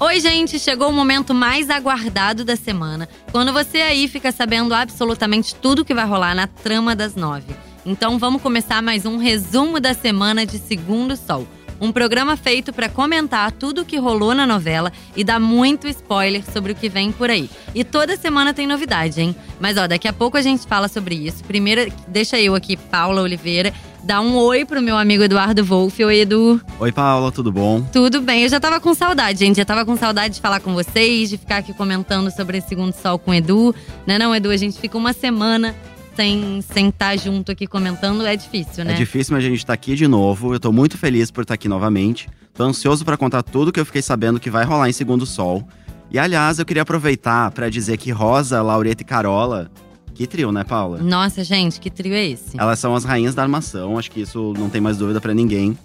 Oi, 0.00 0.20
gente, 0.20 0.58
chegou 0.58 0.88
o 0.88 0.92
momento 0.92 1.34
mais 1.34 1.68
aguardado 1.70 2.44
da 2.44 2.54
semana, 2.54 3.08
quando 3.32 3.52
você 3.52 3.78
aí 3.78 4.06
fica 4.06 4.30
sabendo 4.30 4.72
absolutamente 4.72 5.54
tudo 5.56 5.84
que 5.84 5.92
vai 5.92 6.06
rolar 6.06 6.34
na 6.34 6.46
trama 6.46 6.94
das 6.94 7.16
nove. 7.16 7.54
Então 7.84 8.18
vamos 8.18 8.40
começar 8.40 8.80
mais 8.80 9.04
um 9.04 9.16
resumo 9.16 9.80
da 9.80 9.94
semana 9.94 10.46
de 10.46 10.58
Segundo 10.58 11.16
Sol. 11.16 11.46
Um 11.80 11.92
programa 11.92 12.36
feito 12.36 12.72
para 12.72 12.88
comentar 12.88 13.52
tudo 13.52 13.82
o 13.82 13.84
que 13.84 13.98
rolou 13.98 14.34
na 14.34 14.46
novela 14.46 14.92
e 15.14 15.22
dar 15.22 15.38
muito 15.38 15.86
spoiler 15.86 16.42
sobre 16.50 16.72
o 16.72 16.74
que 16.74 16.88
vem 16.88 17.12
por 17.12 17.30
aí. 17.30 17.48
E 17.74 17.84
toda 17.84 18.16
semana 18.16 18.52
tem 18.52 18.66
novidade, 18.66 19.20
hein? 19.20 19.36
Mas 19.60 19.76
ó, 19.76 19.86
daqui 19.86 20.08
a 20.08 20.12
pouco 20.12 20.36
a 20.36 20.42
gente 20.42 20.66
fala 20.66 20.88
sobre 20.88 21.14
isso. 21.14 21.44
Primeiro, 21.44 21.92
deixa 22.08 22.40
eu 22.40 22.54
aqui, 22.54 22.76
Paula 22.76 23.22
Oliveira, 23.22 23.72
dar 24.02 24.20
um 24.20 24.36
oi 24.36 24.64
pro 24.64 24.82
meu 24.82 24.96
amigo 24.96 25.22
Eduardo 25.22 25.64
Wolff. 25.64 26.04
Oi, 26.04 26.20
Edu. 26.20 26.60
Oi, 26.80 26.90
Paula, 26.90 27.30
tudo 27.30 27.52
bom? 27.52 27.82
Tudo 27.92 28.20
bem, 28.20 28.42
eu 28.42 28.48
já 28.48 28.58
tava 28.58 28.80
com 28.80 28.92
saudade, 28.94 29.38
gente. 29.38 29.56
Já 29.56 29.64
tava 29.64 29.84
com 29.84 29.96
saudade 29.96 30.34
de 30.34 30.40
falar 30.40 30.60
com 30.60 30.74
vocês, 30.74 31.30
de 31.30 31.36
ficar 31.36 31.58
aqui 31.58 31.72
comentando 31.72 32.30
sobre 32.30 32.58
esse 32.58 32.68
segundo 32.68 32.92
sol 32.92 33.18
com 33.18 33.30
o 33.30 33.34
Edu. 33.34 33.74
Né 34.06 34.18
não, 34.18 34.34
Edu? 34.34 34.50
A 34.50 34.56
gente 34.56 34.78
fica 34.80 34.98
uma 34.98 35.12
semana 35.12 35.74
sem 36.18 36.88
estar 36.88 37.16
junto 37.16 37.52
aqui 37.52 37.66
comentando, 37.66 38.26
é 38.26 38.34
difícil, 38.34 38.84
né? 38.84 38.92
É 38.92 38.96
difícil, 38.96 39.34
mas 39.34 39.44
a 39.44 39.48
gente 39.48 39.64
tá 39.64 39.72
aqui 39.72 39.94
de 39.94 40.08
novo. 40.08 40.54
Eu 40.54 40.60
tô 40.60 40.72
muito 40.72 40.98
feliz 40.98 41.30
por 41.30 41.42
estar 41.42 41.54
aqui 41.54 41.68
novamente. 41.68 42.28
Tô 42.54 42.64
ansioso 42.64 43.04
pra 43.04 43.16
contar 43.16 43.42
tudo 43.42 43.70
que 43.70 43.78
eu 43.78 43.86
fiquei 43.86 44.02
sabendo 44.02 44.40
que 44.40 44.50
vai 44.50 44.64
rolar 44.64 44.88
em 44.88 44.92
Segundo 44.92 45.24
Sol. 45.24 45.66
E 46.10 46.18
aliás, 46.18 46.58
eu 46.58 46.64
queria 46.64 46.82
aproveitar 46.82 47.50
pra 47.52 47.68
dizer 47.68 47.96
que 47.98 48.10
Rosa, 48.10 48.60
Laureta 48.62 49.02
e 49.02 49.04
Carola, 49.04 49.70
que 50.14 50.26
trio, 50.26 50.50
né, 50.50 50.64
Paula? 50.64 50.98
Nossa, 50.98 51.44
gente, 51.44 51.78
que 51.78 51.90
trio 51.90 52.14
é 52.14 52.26
esse? 52.26 52.58
Elas 52.58 52.80
são 52.80 52.96
as 52.96 53.04
rainhas 53.04 53.34
da 53.36 53.42
armação, 53.42 53.96
acho 53.96 54.10
que 54.10 54.20
isso 54.20 54.52
não 54.58 54.68
tem 54.68 54.80
mais 54.80 54.96
dúvida 54.96 55.20
pra 55.20 55.32
ninguém. 55.32 55.78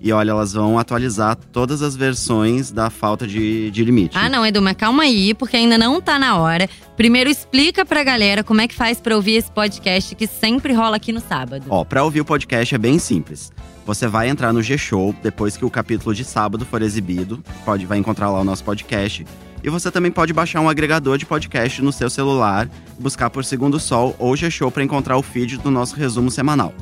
E 0.00 0.12
olha, 0.12 0.30
elas 0.30 0.52
vão 0.52 0.78
atualizar 0.78 1.36
todas 1.36 1.82
as 1.82 1.96
versões 1.96 2.70
da 2.70 2.88
falta 2.88 3.26
de, 3.26 3.70
de 3.70 3.84
limite. 3.84 4.16
Ah, 4.16 4.28
não, 4.28 4.46
Edu, 4.46 4.62
mas 4.62 4.76
calma 4.76 5.02
aí, 5.02 5.34
porque 5.34 5.56
ainda 5.56 5.76
não 5.76 6.00
tá 6.00 6.18
na 6.18 6.36
hora. 6.38 6.68
Primeiro 6.96 7.28
explica 7.28 7.84
pra 7.84 8.04
galera 8.04 8.44
como 8.44 8.60
é 8.60 8.68
que 8.68 8.74
faz 8.74 9.00
pra 9.00 9.16
ouvir 9.16 9.34
esse 9.36 9.50
podcast 9.50 10.14
que 10.14 10.26
sempre 10.26 10.72
rola 10.72 10.96
aqui 10.96 11.12
no 11.12 11.20
sábado. 11.20 11.64
Ó, 11.68 11.84
pra 11.84 12.04
ouvir 12.04 12.20
o 12.20 12.24
podcast 12.24 12.74
é 12.74 12.78
bem 12.78 12.98
simples. 12.98 13.52
Você 13.84 14.06
vai 14.06 14.28
entrar 14.28 14.52
no 14.52 14.62
G-Show 14.62 15.14
depois 15.22 15.56
que 15.56 15.64
o 15.64 15.70
capítulo 15.70 16.14
de 16.14 16.24
sábado 16.24 16.64
for 16.66 16.82
exibido. 16.82 17.42
Pode, 17.64 17.86
vai 17.86 17.98
encontrar 17.98 18.30
lá 18.30 18.40
o 18.40 18.44
nosso 18.44 18.62
podcast. 18.62 19.26
E 19.64 19.70
você 19.70 19.90
também 19.90 20.12
pode 20.12 20.32
baixar 20.32 20.60
um 20.60 20.68
agregador 20.68 21.18
de 21.18 21.26
podcast 21.26 21.82
no 21.82 21.90
seu 21.90 22.08
celular, 22.08 22.68
buscar 22.98 23.30
por 23.30 23.44
Segundo 23.44 23.80
Sol 23.80 24.14
ou 24.18 24.36
G-Show 24.36 24.70
para 24.70 24.84
encontrar 24.84 25.16
o 25.16 25.22
feed 25.22 25.58
do 25.58 25.70
nosso 25.70 25.96
resumo 25.96 26.30
semanal. 26.30 26.72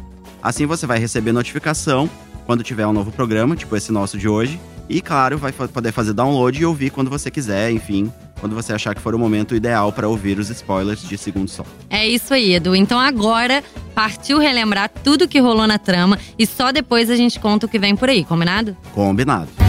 Assim 0.43 0.67
você 0.67 0.87
vai 0.87 0.99
receber 0.99 1.33
notificação 1.33 2.11
quando 2.47 2.63
tiver 2.63 2.87
um 2.87 2.93
novo 2.93 3.13
programa, 3.13 3.57
tipo 3.57 3.77
esse 3.77 3.93
nosso 3.93 4.17
de 4.17 4.29
hoje. 4.29 4.59
E 4.89 5.01
claro, 5.01 5.37
vai 5.37 5.53
poder 5.53 5.91
fazer 5.91 6.13
download 6.13 6.61
e 6.61 6.65
ouvir 6.65 6.91
quando 6.91 7.11
você 7.11 7.29
quiser, 7.29 7.73
enfim, 7.73 8.11
quando 8.39 8.55
você 8.55 8.73
achar 8.73 8.95
que 8.95 9.01
for 9.01 9.15
o 9.15 9.19
momento 9.19 9.55
ideal 9.55 9.93
para 9.93 10.09
ouvir 10.09 10.39
os 10.39 10.49
spoilers 10.49 11.03
de 11.03 11.19
Segundo 11.19 11.49
Sol. 11.49 11.67
É 11.91 12.07
isso 12.07 12.33
aí, 12.33 12.55
Edu. 12.55 12.75
Então 12.75 12.99
agora 12.99 13.65
partiu 13.95 14.39
relembrar 14.39 14.89
tudo 14.89 15.27
que 15.27 15.41
rolou 15.41 15.67
na 15.67 15.79
trama 15.79 16.19
e 16.39 16.47
só 16.47 16.71
depois 16.71 17.11
a 17.11 17.17
gente 17.17 17.41
conta 17.41 17.67
o 17.67 17.69
que 17.69 17.79
vem 17.79 17.97
por 17.97 18.09
aí, 18.09 18.25
combinado? 18.25 18.77
Combinado. 18.95 19.66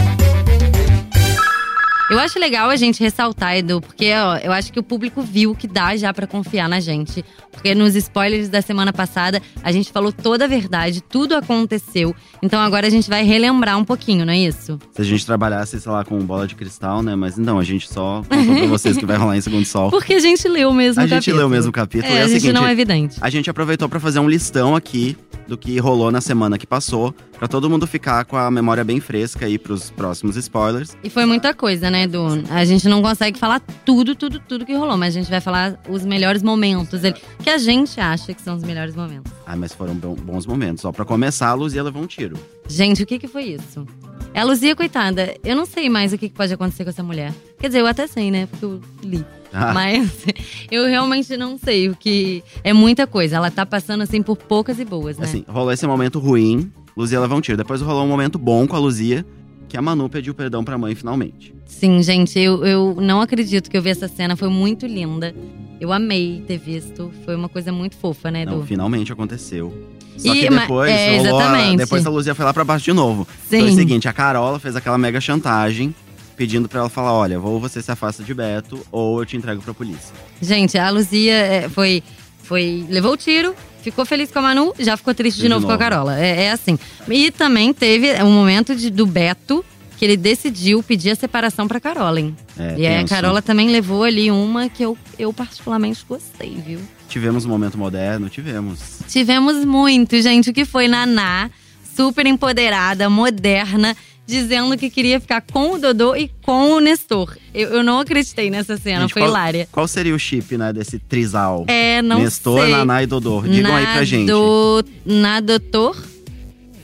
Eu 2.10 2.18
acho 2.18 2.38
legal 2.38 2.70
a 2.70 2.76
gente 2.76 3.00
ressaltar, 3.02 3.56
Edu, 3.56 3.82
porque 3.82 4.10
ó, 4.14 4.36
eu 4.38 4.50
acho 4.50 4.72
que 4.72 4.80
o 4.80 4.82
público 4.82 5.20
viu 5.20 5.54
que 5.54 5.66
dá 5.68 5.94
já 5.94 6.12
pra 6.14 6.26
confiar 6.26 6.66
na 6.68 6.80
gente. 6.80 7.22
Porque 7.52 7.74
nos 7.74 7.94
spoilers 7.96 8.48
da 8.48 8.62
semana 8.62 8.92
passada, 8.92 9.42
a 9.62 9.70
gente 9.72 9.92
falou 9.92 10.10
toda 10.12 10.44
a 10.44 10.48
verdade, 10.48 11.02
tudo 11.02 11.34
aconteceu. 11.34 12.14
Então 12.40 12.60
agora 12.60 12.86
a 12.86 12.90
gente 12.90 13.10
vai 13.10 13.24
relembrar 13.24 13.76
um 13.76 13.84
pouquinho, 13.84 14.24
não 14.24 14.32
é 14.32 14.38
isso? 14.38 14.78
Se 14.92 15.02
a 15.02 15.04
gente 15.04 15.26
trabalhasse, 15.26 15.78
sei 15.80 15.92
lá, 15.92 16.04
com 16.04 16.18
bola 16.20 16.46
de 16.46 16.54
cristal, 16.54 17.02
né? 17.02 17.14
Mas 17.14 17.36
não, 17.36 17.58
a 17.58 17.64
gente 17.64 17.88
só 17.92 18.22
contou 18.28 18.56
pra 18.56 18.66
vocês 18.66 18.96
que 18.96 19.04
vai 19.04 19.16
rolar 19.16 19.36
em 19.36 19.40
Segundo 19.40 19.64
Sol. 19.66 19.90
Porque 19.98 20.14
a 20.14 20.20
gente 20.20 20.48
leu 20.48 20.70
o 20.70 20.74
mesmo 20.74 21.02
A 21.02 21.04
capítulo. 21.04 21.20
gente 21.20 21.32
leu 21.36 21.46
o 21.46 21.50
mesmo 21.50 21.72
capítulo. 21.72 22.12
É, 22.12 22.18
é 22.18 22.22
a 22.22 22.24
o 22.24 22.28
gente 22.28 22.40
seguinte, 22.40 22.54
não 22.54 22.66
é 22.66 22.72
evidente. 22.72 23.16
A 23.20 23.28
gente 23.28 23.50
aproveitou 23.50 23.88
para 23.88 24.00
fazer 24.00 24.20
um 24.20 24.28
listão 24.28 24.74
aqui 24.74 25.16
do 25.46 25.58
que 25.58 25.78
rolou 25.78 26.10
na 26.12 26.20
semana 26.20 26.56
que 26.56 26.66
passou, 26.66 27.14
para 27.38 27.48
todo 27.48 27.70
mundo 27.70 27.86
ficar 27.86 28.24
com 28.24 28.36
a 28.36 28.50
memória 28.50 28.82
bem 28.82 29.00
fresca 29.00 29.46
aí 29.46 29.58
pros 29.58 29.90
próximos 29.90 30.36
spoilers. 30.36 30.96
E 31.04 31.08
foi 31.08 31.24
muita 31.24 31.54
coisa, 31.54 31.90
né, 31.90 32.02
Edu? 32.02 32.26
A 32.50 32.64
gente 32.64 32.88
não 32.88 33.00
consegue 33.00 33.38
falar 33.38 33.60
tudo, 33.84 34.14
tudo, 34.14 34.40
tudo 34.40 34.66
que 34.66 34.74
rolou, 34.74 34.96
mas 34.96 35.14
a 35.14 35.20
gente 35.20 35.30
vai 35.30 35.40
falar 35.40 35.78
os 35.88 36.04
melhores 36.04 36.42
momentos 36.42 37.00
que 37.42 37.50
a 37.50 37.58
gente 37.58 38.00
acha 38.00 38.34
que 38.34 38.42
são 38.42 38.56
os 38.56 38.62
melhores 38.62 38.96
momentos. 38.96 39.32
Ah, 39.46 39.56
mas 39.56 39.72
foram 39.72 39.94
bons 39.94 40.46
momentos. 40.46 40.82
Só 40.82 40.90
para 40.90 41.04
começar, 41.04 41.48
a 41.48 41.54
Luzia 41.54 41.82
levou 41.82 42.02
um 42.02 42.06
tiro. 42.06 42.36
Gente, 42.66 43.02
o 43.02 43.06
que 43.06 43.18
que 43.18 43.28
foi 43.28 43.44
isso? 43.44 43.86
É 44.34 44.40
a 44.40 44.44
Luzia, 44.44 44.76
coitada. 44.76 45.34
Eu 45.42 45.56
não 45.56 45.64
sei 45.64 45.88
mais 45.88 46.12
o 46.12 46.18
que 46.18 46.28
que 46.28 46.34
pode 46.34 46.52
acontecer 46.52 46.84
com 46.84 46.90
essa 46.90 47.02
mulher. 47.02 47.32
Quer 47.58 47.68
dizer, 47.68 47.80
eu 47.80 47.86
até 47.86 48.06
sei, 48.06 48.30
né? 48.30 48.46
Porque 48.46 48.64
eu 48.64 48.80
li. 49.02 49.24
Ah. 49.52 49.72
Mas 49.74 50.24
eu 50.70 50.86
realmente 50.86 51.36
não 51.36 51.56
sei 51.58 51.88
o 51.88 51.96
que. 51.96 52.42
É 52.62 52.72
muita 52.72 53.06
coisa. 53.06 53.36
Ela 53.36 53.50
tá 53.50 53.64
passando 53.64 54.02
assim 54.02 54.22
por 54.22 54.36
poucas 54.36 54.78
e 54.78 54.84
boas, 54.84 55.16
né? 55.18 55.24
Assim, 55.24 55.44
rolou 55.48 55.72
esse 55.72 55.86
momento 55.86 56.18
ruim, 56.18 56.70
Luzia 56.98 57.20
levou 57.20 57.38
um 57.38 57.40
tiro. 57.40 57.56
Depois 57.56 57.80
rolou 57.80 58.04
um 58.04 58.08
momento 58.08 58.38
bom 58.38 58.66
com 58.66 58.74
a 58.74 58.78
Luzia, 58.78 59.24
que 59.68 59.76
a 59.76 59.82
Manu 59.82 60.08
pediu 60.08 60.34
perdão 60.34 60.64
pra 60.64 60.76
mãe 60.76 60.94
finalmente. 60.94 61.54
Sim, 61.64 62.02
gente, 62.02 62.38
eu, 62.38 62.64
eu 62.66 62.96
não 63.00 63.20
acredito 63.20 63.70
que 63.70 63.76
eu 63.76 63.82
vi 63.82 63.90
essa 63.90 64.08
cena. 64.08 64.34
Foi 64.36 64.48
muito 64.48 64.86
linda. 64.86 65.34
Eu 65.80 65.92
amei 65.92 66.42
ter 66.46 66.58
visto. 66.58 67.12
Foi 67.24 67.36
uma 67.36 67.48
coisa 67.48 67.70
muito 67.70 67.96
fofa, 67.96 68.30
né, 68.30 68.44
Não, 68.44 68.54
Edu? 68.54 68.66
finalmente 68.66 69.12
aconteceu. 69.12 69.72
Só 70.16 70.34
E, 70.34 70.40
que 70.40 70.48
depois, 70.50 70.90
é, 70.90 71.18
rolou 71.18 71.38
a- 71.40 71.76
depois 71.76 72.04
a 72.04 72.10
Luzia 72.10 72.34
foi 72.34 72.44
lá 72.44 72.52
pra 72.52 72.64
baixo 72.64 72.86
de 72.86 72.92
novo. 72.92 73.28
Sim. 73.48 73.60
Foi 73.60 73.70
o 73.70 73.74
seguinte, 73.74 74.08
a 74.08 74.12
Carola 74.12 74.58
fez 74.58 74.74
aquela 74.74 74.98
mega 74.98 75.20
chantagem, 75.20 75.94
pedindo 76.36 76.68
pra 76.68 76.80
ela 76.80 76.88
falar, 76.88 77.12
olha, 77.12 77.38
ou 77.40 77.60
você 77.60 77.80
se 77.80 77.92
afasta 77.92 78.24
de 78.24 78.34
Beto, 78.34 78.80
ou 78.90 79.20
eu 79.20 79.26
te 79.26 79.36
entrego 79.36 79.62
pra 79.62 79.72
polícia. 79.72 80.12
Gente, 80.42 80.76
a 80.76 80.90
Luzia 80.90 81.32
é, 81.34 81.68
foi, 81.68 82.02
foi. 82.42 82.84
levou 82.90 83.12
o 83.12 83.16
tiro, 83.16 83.54
ficou 83.90 84.06
feliz 84.06 84.30
com 84.30 84.38
a 84.38 84.42
Manu, 84.42 84.72
já 84.78 84.96
ficou 84.96 85.14
triste 85.14 85.36
de, 85.36 85.42
De 85.44 85.48
novo, 85.48 85.66
com 85.66 85.72
a 85.72 85.74
novo. 85.74 85.82
Carola. 85.84 86.18
É, 86.18 86.44
é 86.44 86.50
assim. 86.52 86.78
E 87.08 87.30
também 87.30 87.72
teve 87.72 88.12
um 88.22 88.30
momento 88.32 88.74
de- 88.74 88.90
do 88.90 89.06
Beto 89.06 89.64
que 89.96 90.04
ele 90.04 90.16
decidiu 90.16 90.80
pedir 90.82 91.10
a 91.10 91.16
separação 91.16 91.66
pra 91.66 91.80
Carola, 91.80 92.20
hein? 92.20 92.36
É, 92.56 92.74
e 92.78 92.86
aí 92.86 93.02
a. 93.02 93.04
Carola 93.04 93.42
também 93.42 93.68
levou 93.68 94.04
ali 94.04 94.30
uma 94.30 94.68
que 94.68 94.82
eu, 94.84 94.96
eu 95.18 95.32
particularmente 95.32 96.04
gostei, 96.08 96.56
viu? 96.64 96.78
Tivemos 97.08 97.44
um 97.44 97.48
momento 97.48 97.76
moderno, 97.76 98.28
tivemos. 98.28 98.78
Tivemos 99.08 99.64
muito, 99.64 100.20
gente, 100.22 100.50
o 100.50 100.52
que 100.52 100.64
foi 100.64 100.86
Naná, 100.86 101.50
super 101.96 102.26
empoderada, 102.26 103.10
moderna, 103.10 103.96
dizendo 104.28 104.76
que 104.76 104.90
queria 104.90 105.18
ficar 105.18 105.40
com 105.40 105.72
o 105.72 105.78
Dodô 105.78 106.14
e 106.14 106.30
com 106.42 106.72
o 106.74 106.80
Nestor. 106.80 107.34
Eu, 107.54 107.70
eu 107.70 107.82
não 107.82 107.98
acreditei 107.98 108.50
nessa 108.50 108.76
cena, 108.76 109.00
Gente, 109.02 109.14
foi 109.14 109.22
qual, 109.22 109.30
hilária. 109.30 109.68
Qual 109.72 109.88
seria 109.88 110.14
o 110.14 110.18
chip, 110.18 110.56
né, 110.58 110.70
desse 110.70 110.98
trisal? 110.98 111.64
É, 111.66 112.02
não 112.02 112.20
Nestor, 112.20 112.60
sei. 112.60 112.70
Naná 112.72 113.02
e 113.02 113.06
Dodô. 113.06 113.40
Digam 113.40 113.74
aí 113.74 113.86
pra 113.86 114.04
gente. 114.04 114.26
Nado- 114.30 114.84
Nadotor, 115.06 115.96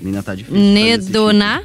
Menina, 0.00 0.22
tá 0.22 0.34
difícil. 0.34 0.58
Nedoná, 0.58 1.62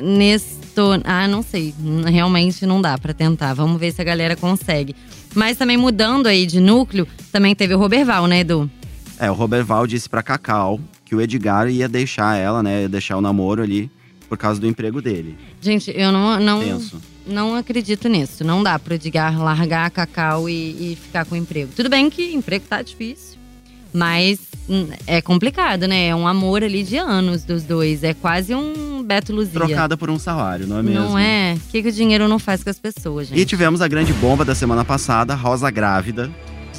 Nestor. 0.00 1.00
Ah, 1.04 1.28
não 1.28 1.42
sei. 1.42 1.74
Realmente 2.06 2.64
não 2.64 2.80
dá 2.80 2.96
pra 2.96 3.12
tentar. 3.12 3.52
Vamos 3.54 3.78
ver 3.78 3.92
se 3.92 4.00
a 4.00 4.04
galera 4.04 4.34
consegue. 4.34 4.96
Mas 5.34 5.56
também 5.58 5.76
mudando 5.76 6.26
aí 6.26 6.46
de 6.46 6.58
núcleo, 6.60 7.06
também 7.30 7.54
teve 7.54 7.74
o 7.74 7.78
Roberval, 7.78 8.26
né, 8.26 8.40
Edu? 8.40 8.70
É, 9.18 9.30
o 9.30 9.34
Roberval 9.34 9.86
disse 9.86 10.08
pra 10.08 10.22
Cacau 10.22 10.80
que 11.04 11.14
o 11.14 11.20
Edgar 11.20 11.68
ia 11.68 11.88
deixar 11.88 12.36
ela, 12.36 12.62
né, 12.62 12.82
ia 12.82 12.88
deixar 12.88 13.16
o 13.16 13.20
namoro 13.20 13.62
ali 13.62 13.90
por 14.32 14.38
causa 14.38 14.58
do 14.58 14.66
emprego 14.66 15.02
dele. 15.02 15.36
Gente, 15.60 15.92
eu 15.94 16.10
não, 16.10 16.40
não, 16.40 16.60
Tenso. 16.60 17.02
não 17.26 17.54
acredito 17.54 18.08
nisso. 18.08 18.42
Não 18.42 18.62
dá 18.62 18.78
pro 18.78 18.94
Edgar 18.94 19.38
largar 19.38 19.84
a 19.84 19.90
Cacau 19.90 20.48
e, 20.48 20.92
e 20.92 20.96
ficar 20.96 21.26
com 21.26 21.36
emprego. 21.36 21.70
Tudo 21.76 21.90
bem 21.90 22.08
que 22.08 22.32
emprego 22.32 22.64
tá 22.66 22.80
difícil. 22.80 23.36
Mas 23.92 24.40
hum, 24.66 24.88
é 25.06 25.20
complicado, 25.20 25.86
né? 25.86 26.06
É 26.06 26.16
um 26.16 26.26
amor 26.26 26.64
ali 26.64 26.82
de 26.82 26.96
anos 26.96 27.44
dos 27.44 27.62
dois. 27.62 28.02
É 28.02 28.14
quase 28.14 28.54
um 28.54 29.02
Beto 29.02 29.34
Luzia. 29.34 29.52
Trocada 29.52 29.98
por 29.98 30.08
um 30.08 30.18
salário, 30.18 30.66
não 30.66 30.78
é 30.78 30.82
mesmo? 30.82 31.00
Não 31.00 31.18
é? 31.18 31.58
O 31.58 31.70
que, 31.70 31.82
que 31.82 31.88
o 31.90 31.92
dinheiro 31.92 32.26
não 32.26 32.38
faz 32.38 32.64
com 32.64 32.70
as 32.70 32.78
pessoas, 32.78 33.28
gente? 33.28 33.38
E 33.38 33.44
tivemos 33.44 33.82
a 33.82 33.88
grande 33.88 34.14
bomba 34.14 34.46
da 34.46 34.54
semana 34.54 34.82
passada, 34.82 35.34
Rosa 35.34 35.70
grávida. 35.70 36.30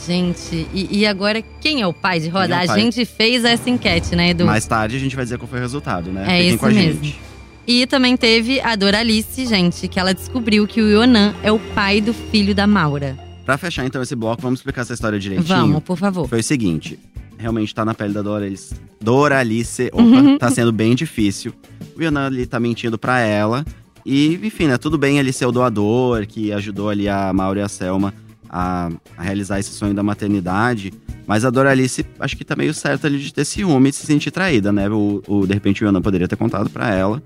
Gente, 0.07 0.67
e, 0.73 0.87
e 0.89 1.05
agora 1.05 1.43
quem 1.61 1.81
é 1.81 1.87
o 1.87 1.93
pai 1.93 2.19
de 2.19 2.29
Roda? 2.29 2.55
É 2.55 2.61
o 2.61 2.63
a 2.63 2.65
pai? 2.65 2.81
gente 2.81 3.05
fez 3.05 3.45
essa 3.45 3.69
enquete, 3.69 4.15
né, 4.15 4.31
Edu? 4.31 4.43
Mais 4.43 4.65
tarde 4.65 4.95
a 4.95 4.99
gente 4.99 5.15
vai 5.15 5.23
dizer 5.23 5.37
qual 5.37 5.47
foi 5.47 5.59
o 5.59 5.61
resultado, 5.61 6.11
né? 6.11 6.23
É 6.23 6.51
Fiquem 6.51 6.55
isso 6.55 6.65
mesmo. 6.65 7.03
gente. 7.03 7.32
E 7.65 7.87
também 7.87 8.17
teve 8.17 8.59
a 8.59 8.75
Doralice, 8.75 9.45
gente, 9.45 9.87
que 9.87 9.99
ela 9.99 10.13
descobriu 10.13 10.67
que 10.67 10.81
o 10.81 10.89
Yonan 10.89 11.33
é 11.41 11.51
o 11.51 11.59
pai 11.59 12.01
do 12.01 12.13
filho 12.13 12.53
da 12.53 12.67
Maura. 12.67 13.17
Pra 13.45 13.57
fechar 13.57 13.85
então 13.85 14.01
esse 14.01 14.15
bloco, 14.15 14.41
vamos 14.41 14.59
explicar 14.59 14.81
essa 14.81 14.93
história 14.93 15.17
direitinho. 15.19 15.47
Vamos, 15.47 15.83
por 15.83 15.97
favor. 15.97 16.27
Foi 16.27 16.39
o 16.39 16.43
seguinte, 16.43 16.99
realmente 17.37 17.73
tá 17.73 17.85
na 17.85 17.93
pele 17.93 18.13
da 18.13 18.21
Doralice. 18.21 18.75
Doralice, 19.01 19.89
opa, 19.93 20.01
Uhum. 20.03 20.37
tá 20.37 20.49
sendo 20.51 20.71
bem 20.73 20.93
difícil. 20.93 21.53
O 21.97 22.01
Yonan 22.01 22.25
ali 22.27 22.45
tá 22.45 22.59
mentindo 22.59 22.97
pra 22.97 23.19
ela. 23.19 23.65
E, 24.05 24.35
enfim, 24.43 24.67
né, 24.67 24.77
tudo 24.77 24.97
bem 24.97 25.17
ele 25.17 25.31
ser 25.31 25.45
o 25.45 25.51
doador, 25.51 26.25
que 26.27 26.51
ajudou 26.51 26.89
ali 26.89 27.07
a 27.07 27.31
Maura 27.31 27.61
e 27.61 27.63
a 27.63 27.69
Selma 27.69 28.13
a, 28.49 28.89
a 29.17 29.23
realizar 29.23 29.59
esse 29.59 29.71
sonho 29.71 29.93
da 29.93 30.03
maternidade. 30.03 30.91
Mas 31.25 31.45
a 31.45 31.49
Doralice, 31.49 32.05
acho 32.19 32.35
que 32.35 32.43
tá 32.43 32.55
meio 32.57 32.73
certo 32.73 33.07
ali 33.07 33.17
de 33.19 33.33
ter 33.33 33.45
ciúme 33.45 33.89
e 33.89 33.93
se 33.93 34.05
sentir 34.05 34.31
traída, 34.31 34.73
né? 34.73 34.89
O, 34.89 35.23
o- 35.25 35.47
de 35.47 35.53
repente 35.53 35.81
o 35.81 35.87
Yonan 35.87 36.01
poderia 36.01 36.27
ter 36.27 36.35
contado 36.35 36.69
pra 36.69 36.93
ela. 36.93 37.23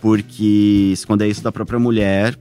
Porque 0.00 0.90
esconder 0.92 1.28
isso 1.28 1.42
da 1.42 1.52
própria 1.52 1.78
mulher, 1.78 2.36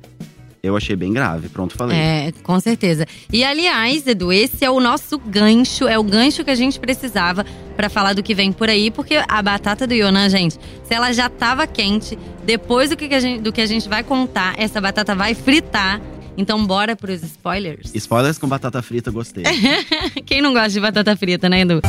eu 0.61 0.75
achei 0.75 0.95
bem 0.95 1.13
grave. 1.13 1.49
Pronto, 1.49 1.75
falei. 1.75 1.97
É, 1.97 2.33
com 2.43 2.59
certeza. 2.59 3.05
E 3.31 3.43
aliás, 3.43 4.05
Edu, 4.05 4.31
esse 4.31 4.63
é 4.63 4.69
o 4.69 4.79
nosso 4.79 5.17
gancho, 5.17 5.87
é 5.87 5.97
o 5.97 6.03
gancho 6.03 6.43
que 6.43 6.51
a 6.51 6.55
gente 6.55 6.79
precisava 6.79 7.45
pra 7.75 7.89
falar 7.89 8.13
do 8.13 8.23
que 8.23 8.33
vem 8.33 8.51
por 8.51 8.69
aí, 8.69 8.91
porque 8.91 9.15
a 9.27 9.41
batata 9.41 9.85
do 9.85 9.93
Yonan, 9.93 10.29
gente, 10.29 10.57
se 10.83 10.93
ela 10.93 11.11
já 11.11 11.29
tava 11.29 11.65
quente, 11.67 12.17
depois 12.43 12.89
do 12.89 12.97
que, 12.97 13.13
a 13.13 13.19
gente, 13.19 13.41
do 13.41 13.51
que 13.51 13.61
a 13.61 13.65
gente 13.65 13.87
vai 13.87 14.03
contar, 14.03 14.55
essa 14.57 14.81
batata 14.81 15.15
vai 15.15 15.33
fritar. 15.33 16.01
Então 16.39 16.63
bora 16.67 16.95
pros 16.95 17.23
spoilers? 17.23 17.91
Spoilers 17.95 18.37
com 18.37 18.47
batata 18.47 18.79
frita, 18.83 19.09
gostei. 19.09 19.43
Quem 20.23 20.39
não 20.39 20.53
gosta 20.53 20.69
de 20.69 20.79
batata 20.79 21.15
frita, 21.17 21.49
né, 21.49 21.61
Edu? 21.61 21.81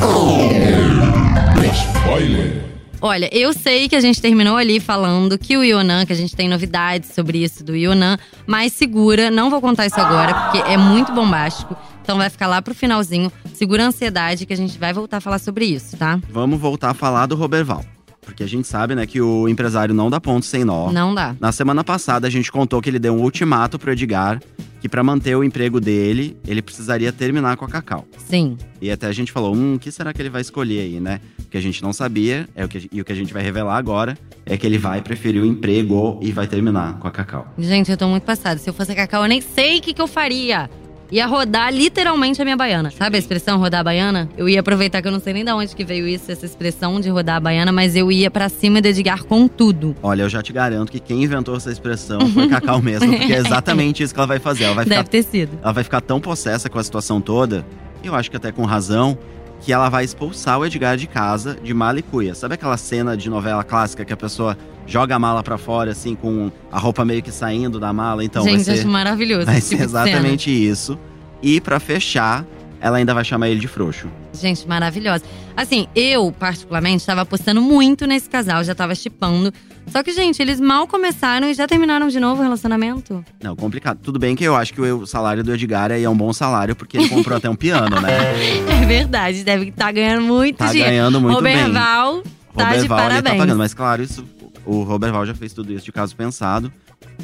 Spoiler. 1.93 2.78
Olha, 3.01 3.29
eu 3.33 3.53
sei 3.53 3.89
que 3.89 3.95
a 3.95 4.01
gente 4.01 4.21
terminou 4.21 4.57
ali 4.57 4.81
falando 4.81 5.39
que 5.39 5.57
o 5.57 5.63
Yonan, 5.63 6.05
que 6.05 6.13
a 6.13 6.17
gente 6.17 6.35
tem 6.35 6.49
novidades 6.49 7.11
sobre 7.15 7.39
isso 7.39 7.63
do 7.63 7.77
Yonan, 7.77 8.19
mas 8.47 8.73
segura, 8.73 9.31
não 9.31 9.51
vou 9.51 9.61
contar 9.61 9.87
isso 9.87 10.01
agora, 10.01 10.35
porque 10.35 10.59
é 10.59 10.77
muito 10.77 11.13
bombástico. 11.13 11.77
Então 12.03 12.17
vai 12.17 12.29
ficar 12.29 12.49
lá 12.49 12.61
pro 12.61 12.75
finalzinho. 12.75 13.31
Segura 13.55 13.85
a 13.85 13.87
ansiedade 13.89 14.47
que 14.47 14.53
a 14.53 14.57
gente 14.57 14.79
vai 14.79 14.93
voltar 14.93 15.19
a 15.19 15.21
falar 15.21 15.39
sobre 15.39 15.67
isso, 15.67 15.97
tá? 15.97 16.19
Vamos 16.31 16.59
voltar 16.59 16.91
a 16.91 16.95
falar 16.95 17.27
do 17.27 17.37
Roberval. 17.37 17.85
Porque 18.23 18.43
a 18.43 18.47
gente 18.47 18.67
sabe, 18.67 18.95
né, 18.95 19.07
que 19.07 19.21
o 19.21 19.49
empresário 19.49 19.95
não 19.95 20.11
dá 20.11 20.21
ponto 20.21 20.45
sem 20.45 20.65
nó. 20.65 20.91
Não 20.91 21.15
dá. 21.15 21.35
Na 21.41 21.53
semana 21.53 21.85
passada, 21.85 22.27
a 22.27 22.31
gente 22.31 22.51
contou 22.51 22.81
que 22.83 22.91
ele 22.91 22.99
deu 22.99 23.15
um 23.15 23.23
ultimato 23.23 23.79
pro 23.79 23.93
Edgar 23.93 24.41
que 24.81 24.89
para 24.89 25.03
manter 25.03 25.37
o 25.37 25.43
emprego 25.43 25.81
dele, 25.81 26.37
ele 26.47 26.63
precisaria 26.63 27.13
terminar 27.13 27.57
com 27.57 27.65
a 27.65 27.69
Cacau. 27.69 28.07
Sim. 28.17 28.57
E 28.81 28.91
até 28.91 29.07
a 29.07 29.13
gente 29.13 29.33
falou, 29.33 29.55
hum, 29.55 29.75
o 29.75 29.79
que 29.79 29.91
será 29.91 30.13
que 30.13 30.23
ele 30.23 30.31
vai 30.31 30.41
escolher 30.41 30.81
aí, 30.81 31.01
né? 31.01 31.21
O 31.41 31.51
que 31.51 31.57
a 31.57 31.61
gente 31.61 31.83
não 31.83 31.93
sabia, 31.93 32.49
é 32.55 32.65
o 32.65 32.69
que, 32.69 32.89
e 32.93 33.01
o 33.01 33.05
que 33.05 33.13
a 33.13 33.17
gente 33.17 33.33
vai 33.33 33.43
revelar 33.43 33.77
agora, 33.77 34.17
é 34.47 34.57
que 34.57 34.67
ele 34.67 34.79
vai 34.79 35.03
preferir 35.03 35.43
o 35.43 35.47
emprego 35.47 36.19
e 36.23 36.31
vai 36.31 36.47
terminar 36.47 36.99
com 36.99 37.09
a 37.09 37.11
Cacau. 37.11 37.53
Gente, 37.59 37.91
eu 37.91 37.97
tô 37.97 38.09
muito 38.09 38.25
passada. 38.25 38.59
Se 38.59 38.69
eu 38.69 38.75
fosse 38.75 38.93
a 38.93 38.95
Cacau, 38.95 39.23
eu 39.23 39.29
nem 39.29 39.41
sei 39.41 39.79
o 39.79 39.83
que, 39.83 39.93
que 39.93 40.01
eu 40.01 40.07
faria. 40.07 40.71
Ia 41.11 41.27
rodar 41.27 41.73
literalmente 41.73 42.41
a 42.41 42.45
minha 42.45 42.57
baiana. 42.57 42.91
Sabe 42.91 43.17
a 43.17 43.19
expressão 43.19 43.59
rodar 43.59 43.81
a 43.81 43.85
baiana? 43.85 44.29
Eu 44.37 44.47
ia 44.47 44.61
aproveitar 44.61 45.01
que 45.01 45.09
eu 45.09 45.13
não 45.13 45.21
sei 45.21 45.33
nem 45.33 45.43
de 45.43 45.51
onde 45.51 45.75
que 45.75 45.83
veio 45.83 46.07
isso, 46.07 46.31
essa 46.31 46.45
expressão 46.45 47.01
de 47.01 47.09
rodar 47.09 47.37
a 47.37 47.41
baiana, 47.41 47.73
mas 47.73 47.97
eu 47.97 48.13
ia 48.13 48.31
pra 48.31 48.49
cima 48.51 48.83
de 48.83 48.91
Edgar 48.91 49.25
com 49.25 49.49
tudo. 49.49 49.97
Olha, 50.03 50.23
eu 50.23 50.29
já 50.29 50.43
te 50.43 50.53
garanto 50.53 50.93
que 50.93 51.01
quem 51.01 51.25
inventou 51.25 51.57
essa 51.57 51.71
expressão 51.71 52.21
foi 52.31 52.47
Cacau 52.49 52.83
mesmo, 52.83 53.11
porque 53.17 53.33
é 53.33 53.39
exatamente 53.41 54.03
isso 54.03 54.13
que 54.13 54.21
ela 54.21 54.27
vai 54.27 54.39
fazer. 54.39 54.65
Ela 54.65 54.75
vai 54.75 54.85
ficar 54.85 54.97
Deve 54.97 55.09
ter 55.09 55.23
sido. 55.23 55.59
ela 55.63 55.73
vai 55.73 55.83
ficar 55.85 56.03
tão 56.03 56.21
possessa 56.21 56.69
com 56.69 56.79
a 56.79 56.85
situação 56.85 57.23
toda, 57.23 57.65
eu 58.05 58.15
acho 58.15 58.31
que 58.31 58.37
até 58.37 58.53
com 58.53 58.65
razão, 58.65 59.17
que 59.61 59.73
ela 59.73 59.89
vai 59.89 60.05
expulsar 60.05 60.59
o 60.59 60.65
Edgar 60.67 60.97
de 60.97 61.07
casa 61.07 61.57
de 61.63 61.75
mala 61.75 61.99
e 61.99 62.03
cuia. 62.03 62.35
Sabe 62.35 62.55
aquela 62.55 62.77
cena 62.77 63.17
de 63.17 63.29
novela 63.29 63.65
clássica 63.65 64.05
que 64.05 64.13
a 64.13 64.17
pessoa 64.17 64.57
joga 64.87 65.17
a 65.17 65.19
mala 65.19 65.43
pra 65.43 65.59
fora, 65.59 65.91
assim, 65.91 66.15
com 66.15 66.51
a 66.71 66.79
roupa 66.79 67.05
meio 67.05 67.23
que 67.23 67.31
saindo 67.33 67.79
da 67.79 67.93
mala? 67.93 68.25
Então 68.25 68.43
Gente, 68.45 68.57
vai 68.57 68.65
ser, 68.65 68.81
acho 68.81 68.89
maravilhoso. 68.89 69.47
vai 69.47 69.59
esse 69.59 69.69
ser 69.69 69.75
tipo 69.77 69.85
exatamente 69.85 70.51
isso. 70.51 70.99
E 71.43 71.61
pra 71.61 71.79
fechar, 71.79 72.45
ela 72.81 72.99
ainda 72.99 73.15
vai 73.15 73.25
chamar 73.25 73.49
ele 73.49 73.61
de 73.61 73.69
frouxo. 73.69 74.09
Gente, 74.33 74.67
maravilhosa. 74.69 75.25
Assim, 75.57 75.87
eu, 75.95 76.33
particularmente, 76.33 76.99
estava 76.99 77.23
apostando 77.23 77.61
muito 77.61 78.07
nesse 78.07 78.29
casal, 78.29 78.63
já 78.65 78.75
tava 78.75 78.95
chipando. 78.95 79.53
Só 79.89 80.03
que, 80.03 80.13
gente, 80.13 80.41
eles 80.43 80.61
mal 80.61 80.87
começaram 80.87 81.49
e 81.49 81.55
já 81.55 81.67
terminaram 81.67 82.09
de 82.09 82.21
novo 82.21 82.41
o 82.41 82.45
relacionamento. 82.45 83.25
Não, 83.43 83.57
complicado. 83.57 83.99
Tudo 84.03 84.19
bem 84.19 84.37
que 84.37 84.45
eu 84.45 84.55
acho 84.55 84.75
que 84.75 84.81
o 84.83 85.07
salário 85.07 85.43
do 85.43 85.53
Edgar 85.55 85.91
aí 85.91 86.05
é 86.05 86.11
um 86.11 86.17
bom 86.17 86.33
salário, 86.33 86.77
porque 86.77 86.99
ele 86.99 87.09
comprou 87.09 87.37
até 87.39 87.49
um 87.49 87.57
piano, 87.57 87.99
né? 88.01 88.11
É 88.83 88.87
verdade, 88.87 89.43
deve 89.45 89.69
estar 89.71 89.91
ganhando 89.93 90.23
muito 90.23 90.57
Tá 90.59 90.67
dinheiro. 90.67 90.91
ganhando 90.91 91.21
muito 91.21 91.43
bem. 91.43 91.57
Roberval 91.57 92.23
tá 92.23 92.23
de 92.23 92.63
Roberval, 92.65 92.79
ele 92.81 92.89
parabéns. 92.89 93.35
tá 93.35 93.39
pagando. 93.41 93.59
Mas 93.59 93.73
claro, 93.75 94.03
isso, 94.03 94.25
o 94.67 94.83
Roberval 94.83 95.25
já 95.27 95.35
fez 95.35 95.53
tudo 95.55 95.73
isso 95.73 95.85
de 95.87 95.93
caso 95.93 96.15
pensado. 96.15 96.71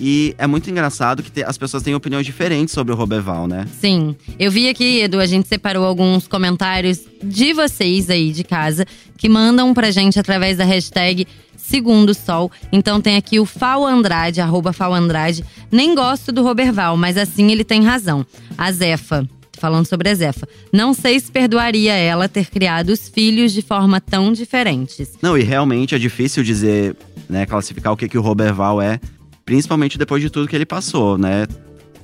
E 0.00 0.34
é 0.38 0.46
muito 0.46 0.68
engraçado 0.68 1.22
que 1.22 1.30
te- 1.30 1.44
as 1.44 1.56
pessoas 1.56 1.82
têm 1.82 1.94
opiniões 1.94 2.26
diferentes 2.26 2.74
sobre 2.74 2.92
o 2.92 2.96
Roberval, 2.96 3.46
né? 3.46 3.64
Sim. 3.80 4.16
Eu 4.38 4.50
vi 4.50 4.68
aqui, 4.68 5.00
Edu, 5.02 5.20
a 5.20 5.26
gente 5.26 5.46
separou 5.46 5.84
alguns 5.84 6.26
comentários 6.26 7.00
de 7.22 7.52
vocês 7.52 8.10
aí 8.10 8.32
de 8.32 8.42
casa 8.42 8.84
que 9.16 9.28
mandam 9.28 9.72
pra 9.72 9.90
gente 9.92 10.18
através 10.18 10.56
da 10.56 10.64
hashtag 10.64 11.26
Segundo 11.56 12.12
Sol. 12.12 12.50
Então 12.72 13.00
tem 13.00 13.16
aqui 13.16 13.38
o 13.40 13.46
Fal 13.46 13.86
Andrade, 13.86 14.40
arroba 14.40 14.72
Fal 14.72 14.92
Andrade. 14.92 15.44
Nem 15.70 15.94
gosto 15.94 16.30
do 16.32 16.42
Roberval, 16.42 16.96
mas 16.96 17.16
assim 17.16 17.50
ele 17.52 17.64
tem 17.64 17.82
razão. 17.84 18.26
A 18.58 18.70
Zefa. 18.72 19.26
Falando 19.56 19.86
sobre 19.86 20.08
a 20.10 20.14
Zefa. 20.14 20.46
Não 20.72 20.92
sei 20.92 21.18
se 21.20 21.30
perdoaria 21.30 21.94
ela 21.94 22.28
ter 22.28 22.50
criado 22.50 22.90
os 22.90 23.08
filhos 23.08 23.52
de 23.52 23.62
forma 23.62 24.00
tão 24.00 24.32
diferentes. 24.32 25.12
Não, 25.22 25.38
e 25.38 25.42
realmente 25.44 25.94
é 25.94 25.98
difícil 25.98 26.42
dizer, 26.42 26.96
né, 27.30 27.46
classificar 27.46 27.92
o 27.92 27.96
que, 27.96 28.08
que 28.08 28.18
o 28.18 28.20
Roberval 28.20 28.82
é, 28.82 29.00
principalmente 29.44 29.98
depois 29.98 30.22
de 30.22 30.30
tudo 30.30 30.48
que 30.48 30.56
ele 30.56 30.66
passou, 30.66 31.18
né? 31.18 31.46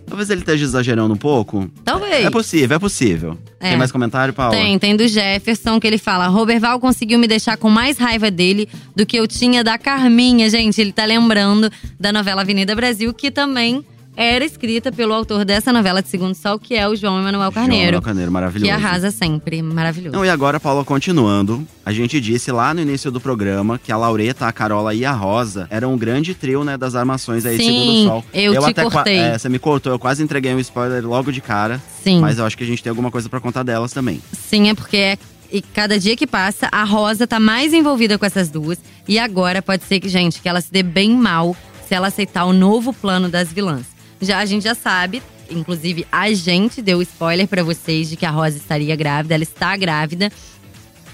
Talvez 0.07 0.29
ele 0.29 0.41
esteja 0.41 0.65
exagerando 0.65 1.15
um 1.15 1.17
pouco. 1.17 1.71
Talvez. 1.85 2.27
É 2.27 2.31
possível, 2.31 2.77
é 2.77 2.79
possível. 2.81 3.39
É. 3.61 3.71
Tem 3.71 3.79
mais 3.79 3.93
comentário, 3.93 4.35
Paula? 4.35 4.57
Tem, 4.57 4.77
tem 4.77 4.97
do 4.97 5.07
Jefferson, 5.07 5.79
que 5.79 5.87
ele 5.87 5.99
fala: 5.99 6.27
Roberval 6.27 6.81
conseguiu 6.81 7.17
me 7.17 7.29
deixar 7.29 7.57
com 7.57 7.71
mais 7.71 7.97
raiva 7.97 8.29
dele 8.29 8.69
do 8.95 9.07
que 9.07 9.17
eu 9.17 9.29
tinha 9.29 9.63
da 9.63 9.79
Carminha. 9.79 10.51
Gente, 10.51 10.81
ele 10.81 10.93
tá 10.93 11.05
lembrando 11.05 11.71
da 11.99 12.13
novela 12.13 12.43
Avenida 12.43 12.75
Brasil, 12.75 13.15
que 13.15 13.31
também 13.31 13.85
era 14.23 14.45
escrita 14.45 14.93
pelo 14.93 15.15
autor 15.15 15.47
dessa 15.47 15.73
novela 15.73 16.03
de 16.03 16.09
Segundo 16.11 16.35
Sol, 16.35 16.59
que 16.59 16.75
é 16.75 16.87
o 16.87 16.95
João 16.95 17.19
Emanuel 17.19 17.51
Carneiro. 17.51 17.93
João 17.93 18.03
Carneiro, 18.03 18.31
maravilhoso. 18.31 18.67
Que 18.67 18.71
arrasa 18.71 19.11
sempre. 19.11 19.63
Maravilhoso. 19.63 20.15
Não, 20.15 20.23
e 20.25 20.29
agora, 20.29 20.61
Paula, 20.61 20.85
continuando. 20.85 21.67
A 21.87 21.91
gente 21.91 22.21
disse 22.21 22.53
lá 22.53 22.75
no 22.75 22.83
início 22.83 23.11
do 23.11 23.19
programa 23.19 23.79
que 23.83 23.91
a 23.91 23.97
Laureta, 23.97 24.47
a 24.47 24.53
Carola 24.53 24.95
e 24.95 25.07
a 25.07 25.13
Rosa 25.13 25.67
eram 25.71 25.95
um 25.95 25.97
grande 25.99 26.35
trio, 26.35 26.63
né, 26.65 26.77
das 26.77 26.95
armações 26.95 27.47
aí 27.47 27.57
de 27.57 27.65
Sim, 27.65 27.71
Segundo 27.81 28.07
Sol. 28.09 28.25
eu 28.35 28.53
te 28.53 28.71
até 28.71 28.83
cortei. 28.83 29.17
é, 29.19 29.39
você 29.39 29.49
me 29.49 29.59
cortou, 29.59 29.91
eu 29.93 29.99
quase 29.99 30.23
entreguei 30.23 30.55
um 30.55 30.59
spoiler 30.61 31.03
logo 31.07 31.33
de 31.33 31.41
cara. 31.41 31.81
Sim. 32.05 32.21
Mas 32.21 32.39
eu 32.39 32.45
acho 32.45 32.59
que 32.59 32.63
a 32.65 32.67
gente 32.67 32.83
tem 32.83 32.91
alguma 32.91 33.11
coisa 33.11 33.27
pra 33.29 33.41
contar 33.41 33.63
delas 33.63 33.93
também. 33.93 34.21
Sim, 34.33 34.69
é 34.69 34.75
porque 34.75 34.97
é- 34.99 35.19
e 35.51 35.63
cada 35.63 35.99
dia 35.99 36.15
que 36.15 36.27
passa, 36.27 36.69
a 36.71 36.85
Rosa 36.85 37.27
tá 37.27 37.41
mais 37.41 37.73
envolvida 37.73 38.19
com 38.19 38.27
essas 38.27 38.51
duas. 38.51 38.79
E 39.09 39.19
agora 39.19 39.63
pode 39.63 39.83
ser 39.85 39.99
que, 39.99 40.09
gente, 40.11 40.41
que 40.43 40.49
ela 40.49 40.61
se 40.61 40.71
dê 40.71 40.83
bem 40.83 41.11
mal 41.13 41.57
se 41.89 41.95
ela 41.95 42.07
aceitar 42.07 42.45
o 42.45 42.53
novo 42.53 42.93
plano 42.93 43.29
das 43.29 43.53
vilãs. 43.53 43.90
Já 44.21 44.39
a 44.39 44.45
gente 44.45 44.65
já 44.65 44.75
sabe, 44.75 45.23
inclusive 45.51 46.07
a 46.11 46.33
gente 46.33 46.83
deu 46.83 47.01
spoiler 47.03 47.49
pra 47.49 47.63
vocês 47.63 48.09
de 48.09 48.17
que 48.17 48.27
a 48.27 48.31
Rosa 48.31 48.57
estaria 48.57 48.95
grávida, 48.95 49.35
ela 49.35 49.43
está 49.43 49.77
grávida. 49.77 50.31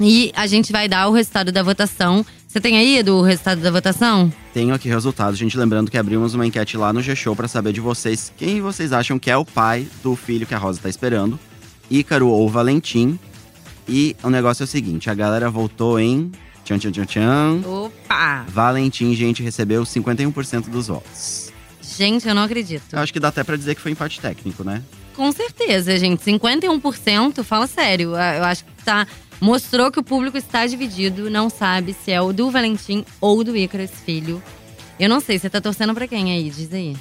E 0.01 0.33
a 0.37 0.47
gente 0.47 0.73
vai 0.73 0.89
dar 0.89 1.09
o 1.09 1.13
resultado 1.13 1.51
da 1.51 1.63
votação. 1.63 2.25
Você 2.47 2.61
tem 2.61 2.77
aí, 2.77 2.99
Edu, 2.99 3.17
o 3.17 3.23
resultado 3.23 3.61
da 3.61 3.71
votação? 3.71 4.33
Tenho 4.53 4.75
aqui 4.75 4.89
resultados, 4.89 5.39
gente. 5.39 5.57
Lembrando 5.57 5.91
que 5.91 5.99
abrimos 5.99 6.35
uma 6.35 6.47
enquete 6.47 6.77
lá 6.77 6.93
no 6.93 7.03
G-Show 7.03 7.35
pra 7.37 7.49
saber 7.49 7.73
de 7.73 7.81
vocês 7.81 8.33
quem 8.37 8.61
vocês 8.61 8.93
acham 8.93 9.19
que 9.19 9.31
é 9.31 9.37
o 9.37 9.45
pai 9.45 9.87
do 10.03 10.17
filho 10.17 10.47
que 10.47 10.55
a 10.55 10.59
Rosa 10.59 10.81
tá 10.83 10.89
esperando. 10.89 11.39
Ícaro 11.91 12.29
ou 12.29 12.49
Valentim. 12.49 13.19
E 13.89 14.17
o 14.23 14.31
negócio 14.31 14.63
é 14.63 14.65
o 14.65 14.69
seguinte: 14.69 15.09
a 15.11 15.15
galera 15.15 15.51
votou 15.51 16.01
em. 16.01 16.31
Tchan, 16.65 16.79
tchan, 16.79 16.91
tchan, 16.91 17.05
tchan. 17.05 17.63
Opa! 17.65 18.45
Valentim, 18.49 19.15
gente, 19.15 19.43
recebeu 19.43 19.85
51% 19.85 20.69
dos 20.69 20.89
votos. 20.89 21.46
Gente, 21.97 22.29
eu 22.29 22.35
não 22.35 22.43
acredito. 22.43 22.93
Eu 22.93 22.99
acho 22.99 23.13
que 23.13 23.21
dá 23.21 23.29
até 23.29 23.43
pra 23.43 23.57
dizer 23.57 23.75
que 23.75 23.81
foi 23.81 23.93
empate 23.93 24.21
técnico, 24.21 24.63
né? 24.63 24.83
Com 25.15 25.33
certeza, 25.33 25.99
gente. 25.99 26.23
51%, 26.23 27.43
fala 27.43 27.67
sério. 27.67 28.11
Eu 28.11 28.45
acho 28.45 28.65
que 28.65 28.85
tá. 28.85 29.07
Mostrou 29.41 29.91
que 29.91 29.99
o 29.99 30.03
público 30.03 30.37
está 30.37 30.67
dividido, 30.67 31.31
não 31.31 31.51
sabe 31.51 31.95
se 32.05 32.11
é 32.11 32.21
o 32.21 32.33
do 32.33 32.51
Valentim 32.51 33.05
ou 33.21 33.45
do 33.45 33.57
Icarus 33.57 33.91
Filho. 34.05 34.43
Eu 34.99 35.09
não 35.11 35.21
sei, 35.21 35.39
você 35.39 35.51
tá 35.51 35.61
torcendo 35.61 35.95
pra 35.95 36.07
quem 36.07 36.33
aí? 36.33 36.49
Diz 36.49 36.73
aí. 36.73 36.97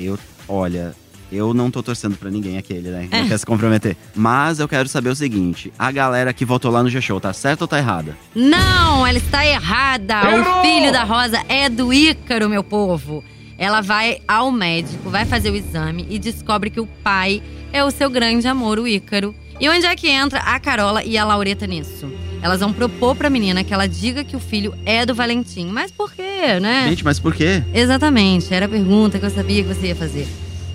Eu, 0.00 0.18
olha, 0.48 0.94
eu 1.30 1.52
não 1.52 1.70
tô 1.70 1.82
torcendo 1.82 2.16
pra 2.16 2.30
ninguém 2.30 2.56
aquele, 2.56 2.88
né? 2.88 3.08
Não 3.10 3.28
quer 3.28 3.38
se 3.38 3.44
comprometer. 3.44 3.96
Mas 4.14 4.60
eu 4.60 4.68
quero 4.68 4.88
saber 4.88 5.10
o 5.10 5.16
seguinte: 5.16 5.72
a 5.78 5.90
galera 5.90 6.32
que 6.32 6.44
votou 6.44 6.70
lá 6.70 6.82
no 6.82 6.88
G-Show, 6.88 7.20
tá 7.20 7.32
certa 7.32 7.64
ou 7.64 7.68
tá 7.68 7.78
errada? 7.78 8.16
Não, 8.34 9.06
ela 9.06 9.18
está 9.18 9.44
errada. 9.46 10.16
O 10.40 10.62
filho 10.62 10.90
da 10.90 11.04
Rosa 11.04 11.42
é 11.48 11.68
do 11.68 11.92
Ícaro, 11.92 12.48
meu 12.48 12.64
povo. 12.64 13.22
Ela 13.58 13.80
vai 13.80 14.18
ao 14.26 14.50
médico, 14.50 15.10
vai 15.10 15.24
fazer 15.24 15.50
o 15.50 15.56
exame 15.56 16.06
e 16.10 16.18
descobre 16.18 16.70
que 16.70 16.80
o 16.80 16.86
pai 16.86 17.42
é 17.72 17.84
o 17.84 17.90
seu 17.90 18.10
grande 18.10 18.46
amor, 18.46 18.78
o 18.78 18.86
Ícaro. 18.86 19.34
E 19.60 19.68
onde 19.68 19.86
é 19.86 19.94
que 19.94 20.08
entra 20.08 20.40
a 20.40 20.58
Carola 20.58 21.04
e 21.04 21.16
a 21.16 21.24
Laureta 21.24 21.66
nisso? 21.66 22.10
Elas 22.42 22.60
vão 22.60 22.72
propor 22.72 23.14
pra 23.14 23.30
menina 23.30 23.62
que 23.62 23.72
ela 23.72 23.86
diga 23.86 24.24
que 24.24 24.34
o 24.34 24.40
filho 24.40 24.74
é 24.84 25.06
do 25.06 25.14
Valentim. 25.14 25.66
Mas 25.66 25.90
por 25.92 26.12
quê, 26.12 26.58
né? 26.60 26.88
Gente, 26.88 27.04
mas 27.04 27.20
por 27.20 27.34
quê? 27.34 27.62
Exatamente, 27.72 28.52
era 28.52 28.66
a 28.66 28.68
pergunta 28.68 29.18
que 29.18 29.24
eu 29.24 29.30
sabia 29.30 29.62
que 29.62 29.72
você 29.72 29.88
ia 29.88 29.96
fazer. 29.96 30.26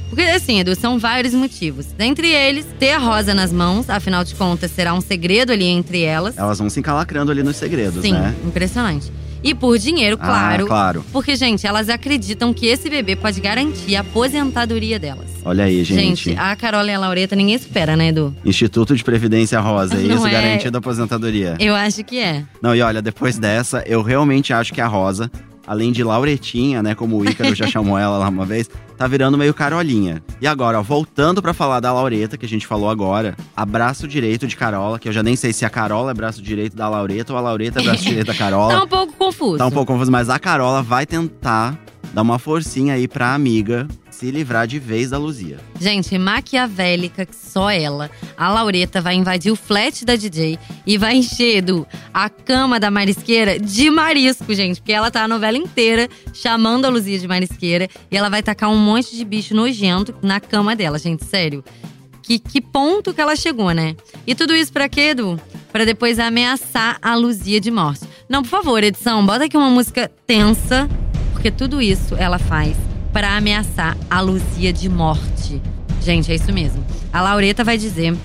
Porque, 0.10 0.24
assim, 0.24 0.60
Edu, 0.60 0.76
são 0.76 0.98
vários 0.98 1.36
motivos. 1.36 1.86
Dentre 1.96 2.30
eles, 2.30 2.66
ter 2.80 2.94
a 2.94 2.98
rosa 2.98 3.34
nas 3.34 3.54
mãos, 3.54 3.90
afinal 3.90 4.24
de 4.24 4.34
contas, 4.34 4.72
será 4.72 4.94
um 4.94 5.02
segredo 5.02 5.52
ali 5.52 5.66
entre 5.66 6.02
elas. 6.02 6.36
Elas 6.36 6.58
vão 6.58 6.70
se 6.70 6.80
encalacrando 6.80 7.32
ali 7.32 7.44
nos 7.44 7.58
segredos, 7.58 8.02
Sim, 8.02 8.14
né? 8.14 8.34
impressionante. 8.44 9.12
E 9.44 9.54
por 9.56 9.78
dinheiro, 9.78 10.18
claro. 10.18 10.66
Ah, 10.66 10.68
claro. 10.68 11.06
Porque, 11.12 11.36
gente, 11.36 11.66
elas 11.66 11.90
acreditam 11.90 12.54
que 12.54 12.68
esse 12.68 12.90
bebê 12.90 13.16
pode 13.16 13.40
garantir 13.40 13.96
a 13.96 14.02
aposentadoria 14.02 15.00
delas. 15.00 15.28
Olha 15.46 15.64
aí, 15.64 15.84
gente. 15.84 16.36
a 16.38 16.56
Carola 16.56 16.90
e 16.92 16.94
a 16.94 17.00
Laureta 17.00 17.36
ninguém 17.36 17.56
espera, 17.56 17.96
né, 17.96 18.10
Edu? 18.10 18.36
Instituto 18.44 18.96
de 18.96 19.04
Previdência 19.04 19.60
Rosa, 19.60 19.96
é 20.00 20.04
Não 20.04 20.16
isso 20.16 20.28
é. 20.28 20.32
garantindo 20.32 20.78
a 20.78 20.80
aposentadoria. 20.80 21.56
Eu 21.60 21.74
acho 21.76 22.04
que 22.04 22.20
é. 22.20 22.44
Não, 22.62 22.76
e 22.76 22.82
olha, 22.82 23.02
depois 23.02 23.38
dessa, 23.38 23.84
eu 23.86 24.02
realmente 24.02 24.52
acho 24.52 24.74
que 24.74 24.82
a 24.82 24.88
Rosa, 24.88 25.32
além 25.66 25.92
de 25.92 26.04
Lauretinha, 26.04 26.84
né, 26.84 26.94
como 26.94 27.18
o 27.18 27.30
Ícaro 27.30 27.56
já 27.56 27.66
chamou 27.68 27.98
ela 27.98 28.18
lá 28.18 28.28
uma 28.28 28.46
vez, 28.46 28.70
tá 29.00 29.08
virando 29.08 29.38
meio 29.38 29.54
Carolinha. 29.54 30.22
E 30.42 30.46
agora, 30.46 30.78
ó, 30.78 30.84
voltando 30.84 31.42
pra 31.42 31.54
falar 31.54 31.80
da 31.80 31.94
Laureta, 31.94 32.38
que 32.38 32.46
a 32.46 32.50
gente 32.50 32.68
falou 32.68 32.90
agora, 32.90 33.34
abraço 33.56 34.06
direito 34.06 34.46
de 34.46 34.58
Carola, 34.58 35.00
que 35.00 35.08
eu 35.08 35.14
já 35.14 35.24
nem 35.24 35.38
sei 35.38 35.54
se 35.54 35.64
a 35.64 35.70
Carola 35.70 36.12
é 36.12 36.14
braço 36.14 36.42
direito 36.42 36.76
da 36.76 36.90
Laureta 36.90 37.32
ou 37.32 37.40
a 37.40 37.42
Laureta 37.42 37.80
é 37.80 37.84
braço 37.84 38.04
direito 38.04 38.28
da 38.28 38.36
Carola. 38.36 38.74
Tá 38.74 38.84
um 38.84 38.88
pouco 38.88 39.14
confuso. 39.14 39.58
Tá 39.58 39.66
um 39.68 39.72
pouco 39.72 39.94
confuso, 39.94 40.12
mas 40.12 40.30
a 40.30 40.38
Carola 40.38 40.84
vai 40.84 41.06
tentar 41.06 41.80
dar 42.14 42.22
uma 42.24 42.38
forcinha 42.38 42.96
aí 42.96 43.08
pra 43.08 43.34
amiga 43.34 43.88
se 44.20 44.30
livrar 44.32 44.68
de 44.68 44.78
vez 44.78 45.12
da 45.12 45.18
Luzia. 45.18 45.58
Gente, 45.80 46.18
maquiavélica 46.18 47.26
que 47.26 47.36
só 47.36 47.72
ela. 47.72 48.12
A 48.38 48.52
Laureta 48.52 49.00
vai 49.00 49.16
invadir 49.16 49.50
o 49.50 49.56
flat 49.56 50.04
da 50.04 50.18
DJ 50.18 50.60
e 50.86 50.98
vai 50.98 51.16
encher 51.16 51.62
do 51.62 51.88
a 52.14 52.30
cama 52.30 52.82
da 52.82 52.92
marisqueira 52.92 53.58
de 53.58 53.90
marisco, 53.90 54.54
gente. 54.54 54.82
Porque 54.82 54.92
ela 54.92 55.10
tá 55.10 55.24
a 55.24 55.28
novela 55.28 55.58
inteira 55.58 56.10
chamando 56.34 56.84
a 56.84 56.90
Luzia 56.90 57.18
de 57.18 57.30
marisqueira 57.30 57.88
e 58.12 58.18
ela 58.18 58.30
vai 58.30 58.44
tacar 58.44 58.70
um 58.70 58.78
monte 58.78 59.16
de 59.16 59.24
bicho 59.24 59.56
nojento 59.56 60.14
na 60.22 60.42
cama 60.42 60.76
dela, 60.76 61.00
gente, 61.00 61.24
sério. 61.24 61.64
Que, 62.22 62.40
que 62.40 62.60
ponto 62.60 63.14
que 63.14 63.22
ela 63.22 63.38
chegou, 63.38 63.72
né? 63.72 63.96
E 64.28 64.36
tudo 64.36 64.54
isso 64.54 64.74
pra 64.74 64.90
quê, 64.90 65.12
Edu? 65.12 65.40
Pra 65.72 65.86
depois 65.86 66.20
ameaçar 66.20 66.98
a 67.02 67.16
Luzia 67.16 67.62
de 67.62 67.72
morte. 67.72 68.02
Não, 68.28 68.44
por 68.44 68.50
favor, 68.50 68.84
edição, 68.84 69.26
bota 69.26 69.46
aqui 69.46 69.56
uma 69.56 69.70
música 69.70 70.12
tensa, 70.28 70.90
porque 71.32 71.50
tudo 71.50 71.82
isso 71.82 72.16
ela 72.16 72.38
faz 72.38 72.89
para 73.12 73.36
ameaçar 73.36 73.98
a 74.10 74.22
Luzia 74.22 74.72
de 74.72 74.90
morte. 74.90 75.62
Gente, 76.02 76.32
é 76.32 76.36
isso 76.36 76.52
mesmo. 76.54 76.84
A 77.12 77.22
Laureta 77.22 77.64
vai 77.64 77.78
dizer 77.78 78.16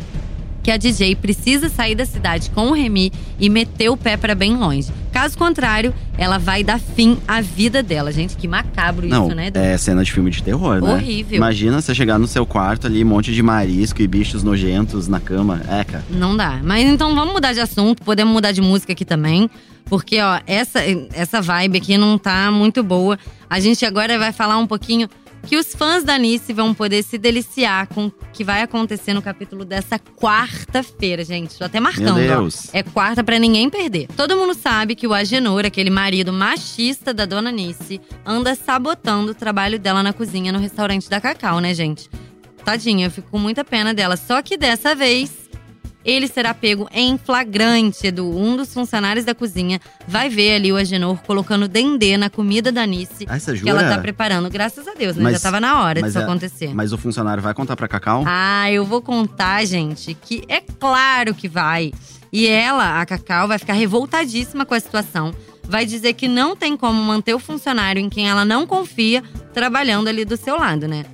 que 0.64 0.71
a 0.71 0.78
DJ 0.78 1.14
precisa 1.14 1.68
sair 1.68 1.94
da 1.94 2.06
cidade 2.06 2.49
com 2.50 2.68
o 2.68 2.73
Remy 2.73 3.12
e 3.38 3.50
meter 3.50 3.90
o 3.90 3.99
pé 3.99 4.16
para 4.16 4.35
bem 4.35 4.56
longe. 4.56 4.90
Caso 5.12 5.37
contrário, 5.37 5.94
ela 6.16 6.38
vai 6.38 6.64
dar 6.64 6.80
fim 6.80 7.18
à 7.28 7.42
vida 7.42 7.83
dela. 7.83 8.11
Gente, 8.11 8.35
que 8.35 8.49
macabro 8.49 9.06
Não, 9.06 9.26
isso, 9.26 9.37
né? 9.37 9.49
Edu? 9.49 9.59
é 9.59 9.76
cena 9.76 10.02
de 10.02 10.11
filme 10.11 10.30
de 10.30 10.42
terror, 10.42 10.80
né? 10.80 10.94
Horrível. 10.94 11.37
Imagina 11.37 11.83
você 11.83 11.94
chegar 11.94 12.18
no 12.18 12.26
seu 12.26 12.47
quarto 12.47 12.87
ali, 12.87 13.04
um 13.04 13.09
monte 13.09 13.33
de 13.35 13.42
marisco 13.42 14.00
e 14.00 14.09
bichos 14.09 14.42
nojentos 14.42 15.06
na 15.06 15.21
cama. 15.21 15.61
É, 15.68 15.85
cara. 15.85 16.04
Não 16.09 16.35
dá. 16.35 16.59
Mas 16.64 16.88
então 16.88 17.14
vamos 17.14 17.35
mudar 17.35 17.52
de 17.52 17.61
assunto, 17.61 18.02
podemos 18.02 18.33
mudar 18.33 18.50
de 18.50 18.62
música 18.62 18.94
aqui 18.94 19.04
também. 19.04 19.50
Porque, 19.85 20.18
ó, 20.18 20.40
essa, 20.47 20.80
essa 21.12 21.42
vibe 21.42 21.76
aqui 21.76 21.99
não 21.99 22.16
tá 22.16 22.50
muito 22.50 22.83
boa. 22.83 23.18
A 23.50 23.61
gente 23.61 23.85
agora 23.85 24.18
vai 24.18 24.33
falar 24.33 24.56
um 24.56 24.66
pouquinho 24.66 25.11
que 25.46 25.56
os 25.56 25.74
fãs 25.74 26.04
da 26.04 26.18
Nice 26.18 26.52
vão 26.52 26.74
poder 26.74 27.02
se 27.02 27.18
deliciar 27.18 27.86
com 27.88 28.06
o 28.06 28.12
que 28.32 28.42
vai 28.42 28.62
acontecer 28.62 29.12
no 29.12 29.22
capítulo 29.22 29.64
dessa 29.64 29.98
quarta-feira, 29.98 31.24
gente. 31.24 31.58
Tô 31.58 31.64
até 31.64 31.78
marcando, 31.80 32.16
Meu 32.16 32.32
ó. 32.32 32.40
Deus. 32.40 32.68
É 32.72 32.82
quarta 32.82 33.22
pra 33.22 33.38
ninguém 33.38 33.68
perder. 33.70 34.08
Todo 34.16 34.36
mundo 34.36 34.54
sabe 34.54 34.94
que 34.94 35.06
o 35.06 35.14
Agenor, 35.14 35.64
aquele 35.64 35.90
marido 35.90 36.32
machista 36.32 37.12
da 37.12 37.24
dona 37.24 37.52
Nice, 37.52 38.00
anda 38.24 38.54
sabotando 38.54 39.32
o 39.32 39.34
trabalho 39.34 39.78
dela 39.78 40.02
na 40.02 40.12
cozinha 40.12 40.52
no 40.52 40.58
restaurante 40.58 41.08
da 41.08 41.20
Cacau, 41.20 41.60
né, 41.60 41.74
gente? 41.74 42.08
Tadinha, 42.64 43.06
eu 43.06 43.10
fico 43.10 43.30
com 43.30 43.38
muita 43.38 43.62
pena 43.62 43.92
dela. 43.92 44.16
Só 44.16 44.40
que 44.40 44.56
dessa 44.56 44.94
vez, 44.94 45.43
ele 46.04 46.28
será 46.28 46.52
pego 46.52 46.88
em 46.92 47.16
flagrante, 47.16 48.06
Edu. 48.06 48.28
Um 48.37 48.56
dos 48.56 48.73
funcionários 48.75 49.25
da 49.25 49.34
cozinha 49.34 49.80
vai 50.06 50.28
ver 50.28 50.56
ali 50.56 50.73
o 50.73 50.76
Agenor 50.76 51.16
colocando 51.26 51.66
dendê 51.66 52.16
na 52.16 52.28
comida 52.28 52.70
da 52.70 52.84
Nice. 52.87 53.26
Ah, 53.28 53.38
Que 53.38 53.68
ela 53.68 53.88
tá 53.88 53.99
preparando, 53.99 54.50
graças 54.50 54.87
a 54.87 54.94
Deus, 54.94 55.16
né? 55.16 55.23
Mas- 55.25 55.32
Já 55.34 55.40
tava 55.40 55.61
na 55.61 55.82
hora 55.82 56.02
disso 56.02 56.18
é- 56.18 56.23
acontecer. 56.23 56.75
Mas 56.75 56.92
o 56.92 56.99
funcionário 56.99 57.42
vai 57.42 57.54
contar 57.54 57.76
pra 57.76 57.88
Cacau? 57.88 58.23
Ah, 58.26 58.70
eu 58.70 58.84
vou 58.84 59.00
contar, 59.00 59.64
gente, 59.64 60.14
que 60.14 60.42
é 60.49 60.61
claro 60.61 61.34
que 61.34 61.49
vai. 61.49 61.92
E 62.32 62.46
ela, 62.46 63.00
a 63.00 63.06
Cacau, 63.06 63.46
vai 63.49 63.58
ficar 63.58 63.75
revoltadíssima 63.75 64.66
com 64.66 64.75
a 64.75 64.80
situação. 64.80 65.32
Vai 65.66 65.87
dizer 65.87 66.12
que 66.12 66.28
não 66.28 66.54
tem 66.54 66.76
como 66.76 67.00
manter 67.02 67.32
o 67.32 67.38
funcionário 67.38 67.99
em 68.00 68.11
quem 68.11 68.28
ela 68.28 68.44
não 68.44 68.66
confia 68.66 69.23
trabalhando 69.54 70.08
ali 70.08 70.25
do 70.25 70.37
seu 70.37 70.58
lado, 70.58 70.87
né? 70.87 71.06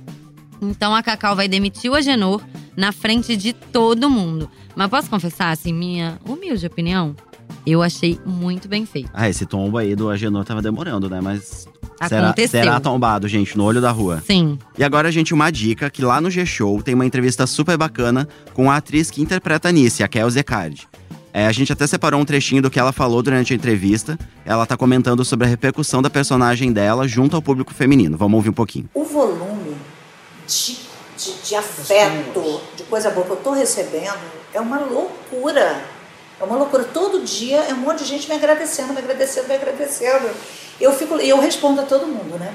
Então 0.61 0.93
a 0.93 1.01
Cacau 1.01 1.35
vai 1.35 1.47
demitir 1.47 1.89
o 1.89 1.95
Agenor 1.95 2.41
na 2.75 2.91
frente 2.91 3.35
de 3.35 3.53
todo 3.53 4.09
mundo. 4.09 4.49
Mas 4.81 4.89
posso 4.89 5.11
confessar, 5.11 5.51
assim, 5.51 5.71
minha 5.71 6.17
humilde 6.27 6.65
opinião? 6.65 7.15
Eu 7.67 7.83
achei 7.83 8.19
muito 8.25 8.67
bem 8.67 8.83
feito. 8.83 9.11
Ah, 9.13 9.29
esse 9.29 9.45
tombo 9.45 9.77
aí 9.77 9.95
do 9.95 10.09
Agenor 10.09 10.43
tava 10.43 10.59
demorando, 10.59 11.07
né? 11.07 11.21
Mas 11.21 11.67
será, 12.07 12.29
Aconteceu. 12.29 12.59
será 12.59 12.79
tombado, 12.79 13.27
gente, 13.27 13.55
no 13.55 13.63
olho 13.63 13.79
da 13.79 13.91
rua. 13.91 14.23
Sim. 14.25 14.57
E 14.75 14.83
agora, 14.83 15.11
gente, 15.11 15.35
uma 15.35 15.51
dica 15.51 15.87
que 15.87 16.01
lá 16.01 16.19
no 16.19 16.31
G-Show 16.31 16.81
tem 16.81 16.95
uma 16.95 17.05
entrevista 17.05 17.45
super 17.45 17.77
bacana 17.77 18.27
com 18.55 18.71
a 18.71 18.77
atriz 18.77 19.11
que 19.11 19.21
interpreta 19.21 19.69
a 19.69 19.71
Nice, 19.71 20.01
a 20.01 20.07
Kel 20.07 20.27
Zecardi. 20.31 20.87
É, 21.31 21.45
a 21.45 21.51
gente 21.51 21.71
até 21.71 21.85
separou 21.85 22.19
um 22.19 22.25
trechinho 22.25 22.63
do 22.63 22.71
que 22.71 22.79
ela 22.79 22.91
falou 22.91 23.21
durante 23.21 23.53
a 23.53 23.55
entrevista. 23.55 24.17
Ela 24.43 24.65
tá 24.65 24.75
comentando 24.75 25.23
sobre 25.23 25.45
a 25.45 25.49
repercussão 25.49 26.01
da 26.01 26.09
personagem 26.09 26.73
dela 26.73 27.07
junto 27.07 27.35
ao 27.35 27.41
público 27.43 27.71
feminino. 27.71 28.17
Vamos 28.17 28.35
ouvir 28.37 28.49
um 28.49 28.53
pouquinho. 28.53 28.89
o 28.95 29.03
volume 29.03 29.75
de, 30.47 30.75
de, 31.15 31.49
de 31.49 31.55
afeto, 31.55 32.61
de 32.75 32.81
coisa 32.85 33.11
boa 33.11 33.27
que 33.27 33.31
eu 33.31 33.37
estou 33.37 33.53
recebendo 33.53 34.40
é 34.53 34.59
uma 34.59 34.79
loucura. 34.79 35.83
É 36.39 36.43
uma 36.43 36.57
loucura. 36.57 36.83
Todo 36.83 37.21
dia 37.21 37.57
é 37.69 37.73
um 37.73 37.77
monte 37.77 37.99
de 37.99 38.05
gente 38.05 38.27
me 38.27 38.35
agradecendo, 38.35 38.93
me 38.93 38.99
agradecendo, 38.99 39.47
me 39.47 39.55
agradecendo. 39.55 40.29
Eu 40.79 40.91
fico, 40.93 41.15
eu 41.15 41.39
respondo 41.39 41.81
a 41.81 41.85
todo 41.85 42.07
mundo, 42.07 42.39
né? 42.39 42.53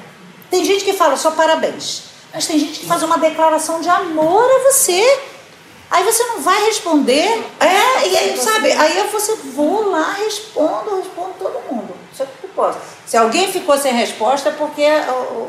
Tem 0.50 0.64
gente 0.64 0.84
que 0.84 0.92
fala 0.92 1.16
só 1.16 1.30
parabéns, 1.32 2.04
mas 2.32 2.46
tem 2.46 2.58
gente 2.58 2.80
que 2.80 2.86
faz 2.86 3.02
uma 3.02 3.18
declaração 3.18 3.80
de 3.80 3.88
amor 3.88 4.44
a 4.44 4.72
você. 4.72 5.20
Aí 5.90 6.02
você 6.02 6.24
não 6.24 6.40
vai 6.40 6.64
responder. 6.66 7.44
É, 7.60 8.08
e 8.08 8.16
aí, 8.16 8.36
sabe? 8.36 8.72
Aí 8.72 9.08
você 9.10 9.34
vou 9.54 9.90
lá, 9.90 10.12
respondo, 10.12 10.96
respondo 10.96 11.34
todo 11.38 11.55
posso. 12.56 12.78
Se 13.06 13.16
alguém 13.16 13.52
ficou 13.52 13.76
sem 13.78 13.94
resposta 13.94 14.48
é 14.48 14.52
porque 14.52 14.82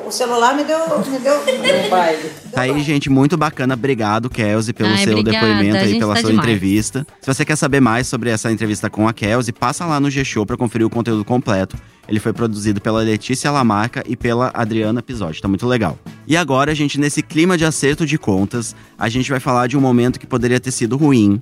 o, 0.04 0.08
o 0.08 0.12
celular 0.12 0.56
me 0.56 0.64
deu. 0.64 0.78
Me 1.08 1.18
deu 1.18 1.40
um 1.40 1.90
baile. 1.90 2.30
Tá 2.52 2.62
aí, 2.62 2.84
gente, 2.84 3.10
muito 3.10 3.38
bacana. 3.38 3.74
Obrigado, 3.74 4.30
Kelsey, 4.30 4.74
pelo 4.74 4.90
Ai, 4.90 4.98
seu 4.98 5.18
obrigada. 5.18 5.48
depoimento 5.48 5.78
aí, 5.78 5.98
pela 5.98 6.14
tá 6.14 6.22
sua 6.22 6.30
demais. 6.30 6.48
entrevista. 6.48 7.08
Se 7.22 7.34
você 7.34 7.46
quer 7.46 7.56
saber 7.56 7.80
mais 7.80 8.08
sobre 8.08 8.30
essa 8.30 8.52
entrevista 8.52 8.90
com 8.90 9.08
a 9.08 9.14
Kelsey, 9.14 9.54
passa 9.54 9.86
lá 9.86 10.00
no 10.00 10.10
G-Show 10.12 10.46
pra 10.46 10.58
conferir 10.58 10.86
o 10.86 10.90
conteúdo 10.90 11.24
completo. 11.24 11.78
Ele 12.08 12.20
foi 12.20 12.32
produzido 12.32 12.80
pela 12.80 13.02
Letícia 13.02 13.52
Lamarca 13.52 14.04
e 14.08 14.16
pela 14.16 14.52
Adriana 14.54 15.02
Pisotti. 15.02 15.42
Tá 15.42 15.48
muito 15.48 15.68
legal. 15.68 15.98
E 16.26 16.38
agora, 16.38 16.74
gente, 16.76 17.00
nesse 17.00 17.22
clima 17.22 17.58
de 17.58 17.66
acerto 17.66 18.06
de 18.06 18.18
contas, 18.18 18.76
a 18.98 19.10
gente 19.10 19.30
vai 19.30 19.40
falar 19.40 19.68
de 19.68 19.78
um 19.78 19.82
momento 19.82 20.20
que 20.20 20.28
poderia 20.28 20.60
ter 20.60 20.72
sido 20.72 20.96
ruim, 20.96 21.42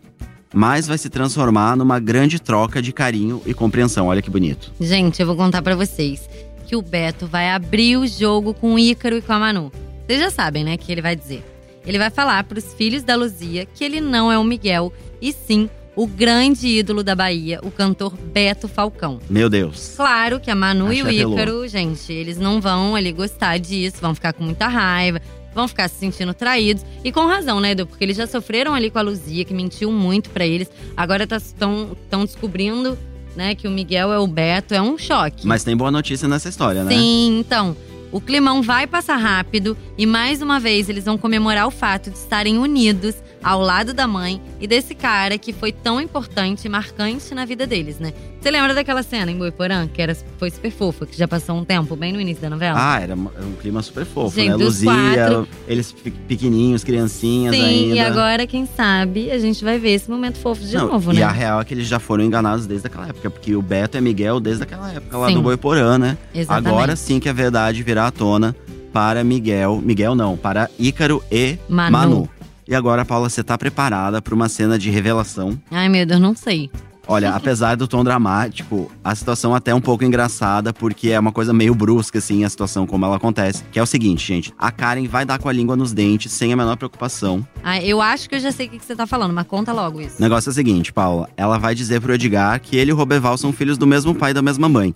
mas 0.54 0.88
vai 0.88 0.98
se 0.98 1.10
transformar 1.10 1.76
numa 1.76 2.00
grande 2.00 2.40
troca 2.40 2.82
de 2.82 2.92
carinho 2.92 3.42
e 3.46 3.54
compreensão. 3.54 4.08
Olha 4.08 4.22
que 4.22 4.30
bonito. 4.30 4.72
Gente, 4.80 5.20
eu 5.22 5.28
vou 5.28 5.36
contar 5.36 5.62
pra 5.62 5.76
vocês 5.76 6.30
que 6.66 6.76
o 6.76 6.82
Beto 6.82 7.28
vai 7.28 7.50
abrir 7.50 7.98
o 7.98 8.08
jogo 8.08 8.54
com 8.54 8.74
o 8.74 8.80
Ícaro 8.80 9.18
e 9.18 9.22
com 9.22 9.34
a 9.34 9.40
Manu. 9.40 9.72
Vocês 10.06 10.20
já 10.20 10.32
sabem, 10.32 10.64
né, 10.64 10.78
que 10.78 10.92
ele 10.92 11.02
vai 11.02 11.16
dizer. 11.16 11.44
Ele 11.86 12.00
vai 12.00 12.10
falar 12.10 12.44
pros 12.44 12.74
filhos 12.74 13.04
da 13.04 13.16
Luzia 13.16 13.66
que 13.66 13.84
ele 13.84 14.02
não 14.02 14.32
é 14.32 14.38
o 14.38 14.44
Miguel, 14.44 14.92
e 15.22 15.32
sim 15.32 15.70
o 15.96 16.06
grande 16.06 16.68
ídolo 16.68 17.04
da 17.04 17.16
Bahia, 17.16 17.60
o 17.64 17.72
cantor 17.72 18.18
Beto 18.18 18.68
Falcão. 18.68 19.20
Meu 19.30 19.50
Deus. 19.50 19.94
Claro 19.96 20.40
que 20.40 20.52
a 20.52 20.56
Manu 20.56 20.92
e 20.92 21.02
o. 21.02 21.10
Ícaro, 21.10 21.68
gente, 21.68 22.12
eles 22.12 22.38
não 22.38 22.60
vão 22.60 22.96
ali 22.96 23.12
gostar 23.12 23.58
disso, 23.58 23.98
vão 24.02 24.14
ficar 24.14 24.34
com 24.34 24.44
muita 24.44 24.68
raiva, 24.68 25.22
vão 25.56 25.68
ficar 25.68 25.90
se 25.90 25.96
sentindo 25.96 26.34
traídos. 26.34 26.86
E 27.04 27.12
com 27.12 27.26
razão, 27.26 27.60
né, 27.60 27.72
Edu? 27.72 27.88
Porque 27.88 28.04
eles 28.04 28.18
já 28.18 28.28
sofreram 28.28 28.76
ali 28.76 28.92
com 28.92 29.00
a 29.00 29.02
Luzia, 29.02 29.46
que 29.46 29.54
mentiu 29.54 29.92
muito 29.92 30.30
pra 30.30 30.46
eles. 30.46 30.70
Agora 30.96 31.24
estão 31.24 31.96
descobrindo, 32.26 32.98
né, 33.36 33.56
que 33.56 33.68
o 33.68 33.72
Miguel 33.72 34.12
é 34.12 34.20
o 34.20 34.28
Beto. 34.28 34.74
É 34.74 34.82
um 34.82 34.98
choque. 34.98 35.48
Mas 35.48 35.64
tem 35.64 35.76
boa 35.76 35.90
notícia 35.90 36.28
nessa 36.28 36.50
história, 36.50 36.84
né? 36.84 36.92
Sim, 36.92 37.40
então. 37.40 37.76
O 38.12 38.22
climão 38.22 38.62
vai 38.62 38.88
passar 38.88 39.18
rápido 39.18 39.76
e 39.98 40.06
mais 40.06 40.42
uma 40.42 40.60
vez 40.60 40.88
eles 40.90 41.04
vão 41.06 41.18
comemorar 41.18 41.68
o 41.68 41.72
fato 41.72 42.10
de 42.10 42.18
estarem 42.18 42.58
unidos 42.58 43.16
ao 43.44 43.62
lado 43.62 43.94
da 43.94 44.08
mãe 44.08 44.42
e 44.60 44.66
desse 44.68 44.96
cara 44.96 45.38
que 45.38 45.52
foi 45.54 45.72
tão 45.72 46.00
importante 46.02 46.66
e 46.66 46.70
marcante 46.70 47.36
na 47.36 47.46
vida 47.46 47.68
deles, 47.68 48.00
né? 48.00 48.14
Você 48.42 48.50
lembra 48.52 48.74
daquela 48.76 49.02
cena 49.04 49.32
em 49.32 49.38
Boiporã, 49.38 49.88
que 49.88 50.00
era, 50.02 50.16
foi 50.38 50.50
super 50.52 50.72
fofa, 50.72 51.06
que 51.06 51.18
já 51.18 51.28
passou 51.28 51.56
um 51.58 51.66
tempo, 51.66 51.96
bem 51.96 52.14
no 52.14 52.22
início 52.22 52.42
da 52.44 52.50
novela? 52.50 52.78
Ah, 52.80 53.00
era 53.02 53.16
um 53.16 53.28
era 53.36 53.46
um 53.46 53.54
clima 53.54 53.82
super 53.82 54.06
fofo, 54.06 54.36
Gente, 54.36 54.50
né? 54.50 54.56
Luzia, 54.56 54.90
quatro. 54.92 55.48
eles 55.68 55.92
pe- 55.92 56.12
pequenininhos, 56.12 56.84
criancinhas 56.84 57.56
Sim, 57.56 57.62
ainda. 57.64 57.96
e 57.96 58.00
agora, 58.00 58.46
quem 58.48 58.66
sabe, 58.68 59.32
a 59.32 59.38
gente 59.40 59.64
vai 59.64 59.78
ver 59.80 59.92
esse 59.96 60.10
momento 60.10 60.38
fofo 60.38 60.64
de 60.64 60.76
Não, 60.76 60.88
novo, 60.90 61.12
e 61.12 61.16
né? 61.18 61.24
a 61.24 61.32
real 61.32 61.60
é 61.62 61.66
que 61.66 61.74
eles 61.74 61.88
já 61.88 62.00
foram 62.00 62.24
enganados 62.24 62.66
desde 62.68 62.86
aquela 62.88 63.08
época, 63.08 63.30
porque 63.32 63.56
o 63.56 63.62
Beto 63.64 63.98
é 63.98 64.02
Miguel 64.02 64.40
desde 64.40 64.62
aquela 64.64 64.92
época 64.92 65.18
lá 65.18 65.28
Sim. 65.28 65.34
do 65.36 65.42
Boiporã, 65.42 65.98
né? 65.98 66.18
Exatamente. 66.34 66.68
Agora 66.74 66.96
sim 66.96 67.20
que 67.20 67.28
a 67.30 67.34
verdade 67.34 67.82
virá 67.84 68.05
à 68.08 68.12
tona 68.12 68.56
para 68.94 69.24
Miguel. 69.24 69.82
Miguel 69.84 70.16
não, 70.16 70.38
para 70.38 70.70
Ícaro 70.80 71.22
e 71.32 71.58
Manu. 71.68 71.92
Manu. 71.92 72.30
E 72.68 72.74
agora, 72.74 73.06
Paula, 73.06 73.30
você 73.30 73.44
tá 73.44 73.58
preparada 73.58 74.22
para 74.22 74.34
uma 74.34 74.50
cena 74.50 74.80
de 74.80 74.90
revelação? 74.90 75.60
Ai, 75.70 75.88
meu 75.88 76.06
Deus, 76.06 76.20
não 76.20 76.36
sei. 76.36 76.72
Olha, 77.08 77.32
apesar 77.36 77.76
do 77.76 77.88
tom 77.88 78.04
dramático, 78.04 78.92
a 79.04 79.14
situação 79.14 79.54
até 79.54 79.72
é 79.72 79.76
um 79.76 79.82
pouco 79.82 80.04
engraçada, 80.04 80.74
porque 80.74 81.10
é 81.10 81.20
uma 81.20 81.32
coisa 81.32 81.54
meio 81.54 81.76
brusca, 81.76 82.18
assim, 82.18 82.44
a 82.44 82.50
situação 82.50 82.88
como 82.88 83.06
ela 83.06 83.18
acontece. 83.18 83.64
Que 83.72 83.78
é 83.78 83.84
o 83.84 83.86
seguinte, 83.86 84.26
gente: 84.26 84.54
a 84.58 84.72
Karen 84.72 85.08
vai 85.08 85.26
dar 85.26 85.38
com 85.38 85.48
a 85.48 85.54
língua 85.54 85.76
nos 85.76 85.94
dentes, 85.94 86.32
sem 86.32 86.52
a 86.54 86.56
menor 86.56 86.76
preocupação. 86.76 87.46
Ah, 87.64 87.80
eu 87.80 88.02
acho 88.02 88.28
que 88.28 88.36
eu 88.36 88.40
já 88.40 88.52
sei 88.52 88.66
o 88.66 88.70
que 88.70 88.80
que 88.80 88.86
você 88.86 88.96
tá 88.96 89.06
falando, 89.06 89.34
mas 89.34 89.46
conta 89.46 89.72
logo 89.72 90.02
isso. 90.02 90.16
O 90.18 90.22
negócio 90.22 90.50
é 90.50 90.52
o 90.52 90.56
seguinte, 90.56 90.92
Paula. 90.92 91.30
Ela 91.38 91.60
vai 91.60 91.76
dizer 91.76 92.02
pro 92.02 92.14
Edgar 92.14 92.60
que 92.60 92.78
ele 92.78 92.90
e 92.92 92.94
o 92.94 92.98
Roberval 92.98 93.38
são 93.38 93.54
filhos 93.54 93.78
do 93.78 93.86
mesmo 93.86 94.16
pai 94.16 94.32
e 94.32 94.34
da 94.34 94.42
mesma 94.42 94.68
mãe. 94.68 94.96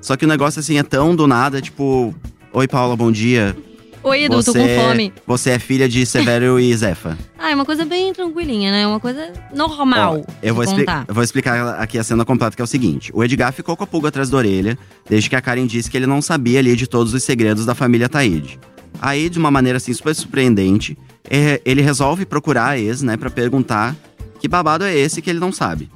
Só 0.00 0.16
que 0.16 0.24
o 0.24 0.28
negócio, 0.28 0.60
assim, 0.60 0.78
é 0.78 0.82
tão 0.82 1.14
do 1.14 1.26
nada, 1.26 1.60
tipo… 1.60 2.14
Oi, 2.54 2.68
Paula, 2.68 2.94
bom 2.94 3.10
dia. 3.10 3.56
Oi, 4.02 4.24
Edu, 4.24 4.42
tô 4.42 4.52
você, 4.52 4.58
com 4.58 4.82
fome. 4.82 5.12
Você 5.26 5.50
é 5.50 5.58
filha 5.58 5.88
de 5.88 6.04
Severo 6.04 6.60
e 6.60 6.74
Zefa. 6.76 7.16
Ah, 7.44 7.50
é 7.50 7.56
uma 7.56 7.64
coisa 7.64 7.84
bem 7.84 8.12
tranquilinha, 8.12 8.70
né? 8.70 8.86
Uma 8.86 9.00
coisa 9.00 9.32
normal. 9.52 10.20
Ó, 10.20 10.32
eu, 10.40 10.54
vou 10.54 10.62
eu 10.64 11.12
vou 11.12 11.24
explicar 11.24 11.74
aqui 11.80 11.98
a 11.98 12.04
cena 12.04 12.24
completa, 12.24 12.54
que 12.54 12.62
é 12.62 12.64
o 12.64 12.68
seguinte. 12.68 13.10
O 13.12 13.24
Edgar 13.24 13.52
ficou 13.52 13.76
com 13.76 13.82
a 13.82 13.86
pulga 13.86 14.10
atrás 14.10 14.30
da 14.30 14.36
orelha, 14.36 14.78
desde 15.10 15.28
que 15.28 15.34
a 15.34 15.40
Karen 15.40 15.66
disse 15.66 15.90
que 15.90 15.96
ele 15.96 16.06
não 16.06 16.22
sabia 16.22 16.60
ali 16.60 16.76
de 16.76 16.86
todos 16.86 17.12
os 17.12 17.24
segredos 17.24 17.66
da 17.66 17.74
família 17.74 18.08
Taíde. 18.08 18.60
Aí, 19.00 19.28
de 19.28 19.40
uma 19.40 19.50
maneira 19.50 19.78
assim 19.78 19.92
super 19.92 20.14
surpreendente, 20.14 20.96
é, 21.28 21.60
ele 21.64 21.82
resolve 21.82 22.24
procurar 22.24 22.68
a 22.68 22.78
ex, 22.78 23.02
né, 23.02 23.16
pra 23.16 23.28
perguntar 23.28 23.96
que 24.38 24.46
babado 24.46 24.84
é 24.84 24.96
esse 24.96 25.20
que 25.20 25.28
ele 25.28 25.40
não 25.40 25.50
sabe. 25.50 25.90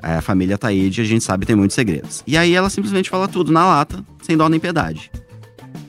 É, 0.00 0.14
A 0.14 0.20
família 0.20 0.56
Taíde, 0.56 1.00
a 1.00 1.04
gente 1.04 1.24
sabe, 1.24 1.44
tem 1.44 1.56
muitos 1.56 1.74
segredos. 1.74 2.22
E 2.24 2.36
aí 2.36 2.54
ela 2.54 2.70
simplesmente 2.70 3.10
fala 3.10 3.26
tudo 3.26 3.50
na 3.50 3.66
lata, 3.66 4.04
sem 4.22 4.36
dó 4.36 4.48
nem 4.48 4.60
piedade. 4.60 5.10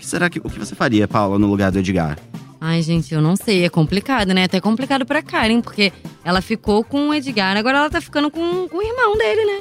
O 0.04 0.06
que 0.06 0.10
será 0.10 0.30
que, 0.30 0.38
o 0.38 0.50
que 0.50 0.60
você 0.60 0.76
faria, 0.76 1.08
Paula, 1.08 1.40
no 1.40 1.48
lugar 1.48 1.72
do 1.72 1.80
Edgar? 1.80 2.20
Ai, 2.60 2.82
gente, 2.82 3.14
eu 3.14 3.22
não 3.22 3.38
sei. 3.38 3.64
É 3.64 3.70
complicado, 3.70 4.34
né? 4.34 4.44
Até 4.44 4.60
complicado 4.60 5.06
pra 5.06 5.22
Karen, 5.22 5.62
porque 5.62 5.94
ela 6.26 6.42
ficou 6.42 6.84
com 6.84 7.08
o 7.08 7.14
Edgar, 7.14 7.56
agora 7.56 7.78
ela 7.78 7.90
tá 7.90 8.02
ficando 8.02 8.30
com, 8.30 8.68
com 8.68 8.78
o 8.78 8.82
irmão 8.82 9.18
dele, 9.18 9.46
né? 9.46 9.60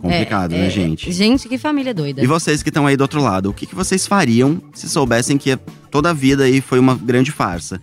Complicado, 0.00 0.54
É, 0.54 0.58
né, 0.60 0.66
é, 0.68 0.70
gente? 0.70 1.12
Gente, 1.12 1.46
que 1.46 1.58
família 1.58 1.92
doida. 1.92 2.22
E 2.24 2.26
vocês 2.26 2.62
que 2.62 2.70
estão 2.70 2.86
aí 2.86 2.96
do 2.96 3.02
outro 3.02 3.20
lado, 3.20 3.50
o 3.50 3.52
que, 3.52 3.66
que 3.66 3.74
vocês 3.74 4.06
fariam 4.06 4.62
se 4.72 4.88
soubessem 4.88 5.36
que 5.36 5.58
toda 5.90 6.08
a 6.08 6.14
vida 6.14 6.44
aí 6.44 6.62
foi 6.62 6.78
uma 6.78 6.94
grande 6.94 7.30
farsa? 7.30 7.78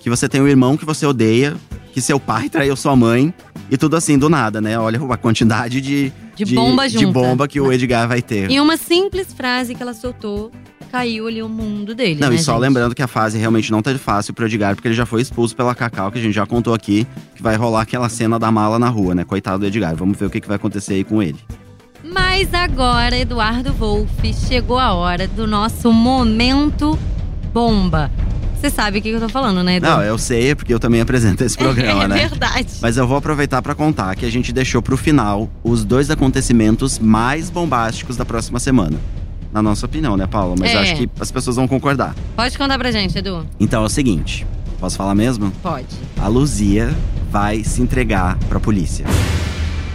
Que 0.00 0.10
você 0.10 0.28
tem 0.28 0.40
um 0.40 0.48
irmão 0.48 0.76
que 0.76 0.84
você 0.84 1.06
odeia, 1.06 1.56
que 1.96 2.02
seu 2.02 2.20
pai 2.20 2.50
traiu 2.52 2.76
sua 2.76 2.94
mãe, 2.94 3.32
e 3.70 3.76
tudo 3.78 3.96
assim 3.96 4.18
do 4.18 4.28
nada, 4.28 4.60
né? 4.60 4.78
Olha 4.78 5.00
a 5.10 5.16
quantidade 5.16 5.80
de, 5.80 6.12
De 6.34 6.54
bomba 6.54 6.86
de 6.86 6.98
junta. 6.98 7.10
bomba 7.18 7.48
que 7.48 7.58
o 7.58 7.72
Edgar 7.72 8.06
vai 8.06 8.20
ter. 8.20 8.50
E 8.50 8.60
uma 8.60 8.76
simples 8.76 9.32
frase 9.32 9.74
que 9.74 9.82
ela 9.82 9.94
soltou, 9.94 10.52
caiu 10.92 11.26
ali 11.26 11.42
o 11.42 11.48
mundo 11.48 11.94
dele, 11.94 12.20
Não, 12.20 12.28
né, 12.28 12.34
e 12.34 12.38
só 12.38 12.52
gente? 12.52 12.60
lembrando 12.60 12.94
que 12.94 13.00
a 13.02 13.06
fase 13.06 13.38
realmente 13.38 13.72
não 13.72 13.80
tá 13.80 13.96
fácil 13.96 14.34
pro 14.34 14.44
Edgar, 14.44 14.74
porque 14.74 14.88
ele 14.88 14.94
já 14.94 15.06
foi 15.06 15.22
expulso 15.22 15.56
pela 15.56 15.74
Cacau, 15.74 16.12
que 16.12 16.18
a 16.18 16.22
gente 16.22 16.34
já 16.34 16.44
contou 16.44 16.74
aqui, 16.74 17.06
que 17.34 17.42
vai 17.42 17.56
rolar 17.56 17.80
aquela 17.80 18.10
cena 18.10 18.38
da 18.38 18.52
mala 18.52 18.78
na 18.78 18.90
rua, 18.90 19.14
né? 19.14 19.24
Coitado 19.24 19.60
do 19.60 19.66
Edgar. 19.66 19.96
Vamos 19.96 20.18
ver 20.18 20.26
o 20.26 20.30
que, 20.30 20.38
que 20.38 20.46
vai 20.48 20.56
acontecer 20.56 20.92
aí 20.92 21.02
com 21.04 21.22
ele. 21.22 21.38
Mas 22.04 22.52
agora, 22.52 23.16
Eduardo 23.16 23.72
Wolff, 23.72 24.34
chegou 24.46 24.78
a 24.78 24.92
hora 24.92 25.26
do 25.26 25.46
nosso 25.46 25.90
momento 25.90 26.98
bomba. 27.54 28.10
Você 28.60 28.70
sabe 28.70 28.98
o 28.98 29.02
que 29.02 29.10
eu 29.10 29.20
tô 29.20 29.28
falando, 29.28 29.62
né, 29.62 29.76
Edu? 29.76 29.86
Não, 29.86 30.02
eu 30.02 30.16
sei, 30.18 30.54
porque 30.54 30.72
eu 30.72 30.80
também 30.80 31.00
apresento 31.00 31.44
esse 31.44 31.56
programa, 31.58 32.04
é 32.04 32.08
né? 32.08 32.28
verdade. 32.28 32.66
Mas 32.80 32.96
eu 32.96 33.06
vou 33.06 33.16
aproveitar 33.18 33.60
pra 33.62 33.74
contar 33.74 34.14
que 34.16 34.24
a 34.24 34.30
gente 34.30 34.52
deixou 34.52 34.80
pro 34.82 34.96
final 34.96 35.48
os 35.62 35.84
dois 35.84 36.10
acontecimentos 36.10 36.98
mais 36.98 37.50
bombásticos 37.50 38.16
da 38.16 38.24
próxima 38.24 38.58
semana. 38.58 38.98
Na 39.52 39.62
nossa 39.62 39.86
opinião, 39.86 40.16
né, 40.16 40.26
Paula? 40.26 40.54
Mas 40.58 40.70
É. 40.70 40.78
acho 40.78 40.96
que 40.96 41.08
as 41.20 41.30
pessoas 41.30 41.56
vão 41.56 41.68
concordar. 41.68 42.14
Pode 42.34 42.56
contar 42.58 42.78
pra 42.78 42.90
gente, 42.90 43.16
Edu? 43.16 43.46
Então 43.60 43.82
é 43.82 43.86
o 43.86 43.90
seguinte: 43.90 44.46
posso 44.80 44.96
falar 44.96 45.14
mesmo? 45.14 45.50
Pode. 45.62 45.86
A 46.20 46.26
Luzia 46.28 46.94
vai 47.30 47.62
se 47.62 47.80
entregar 47.80 48.36
pra 48.48 48.58
polícia. 48.58 49.04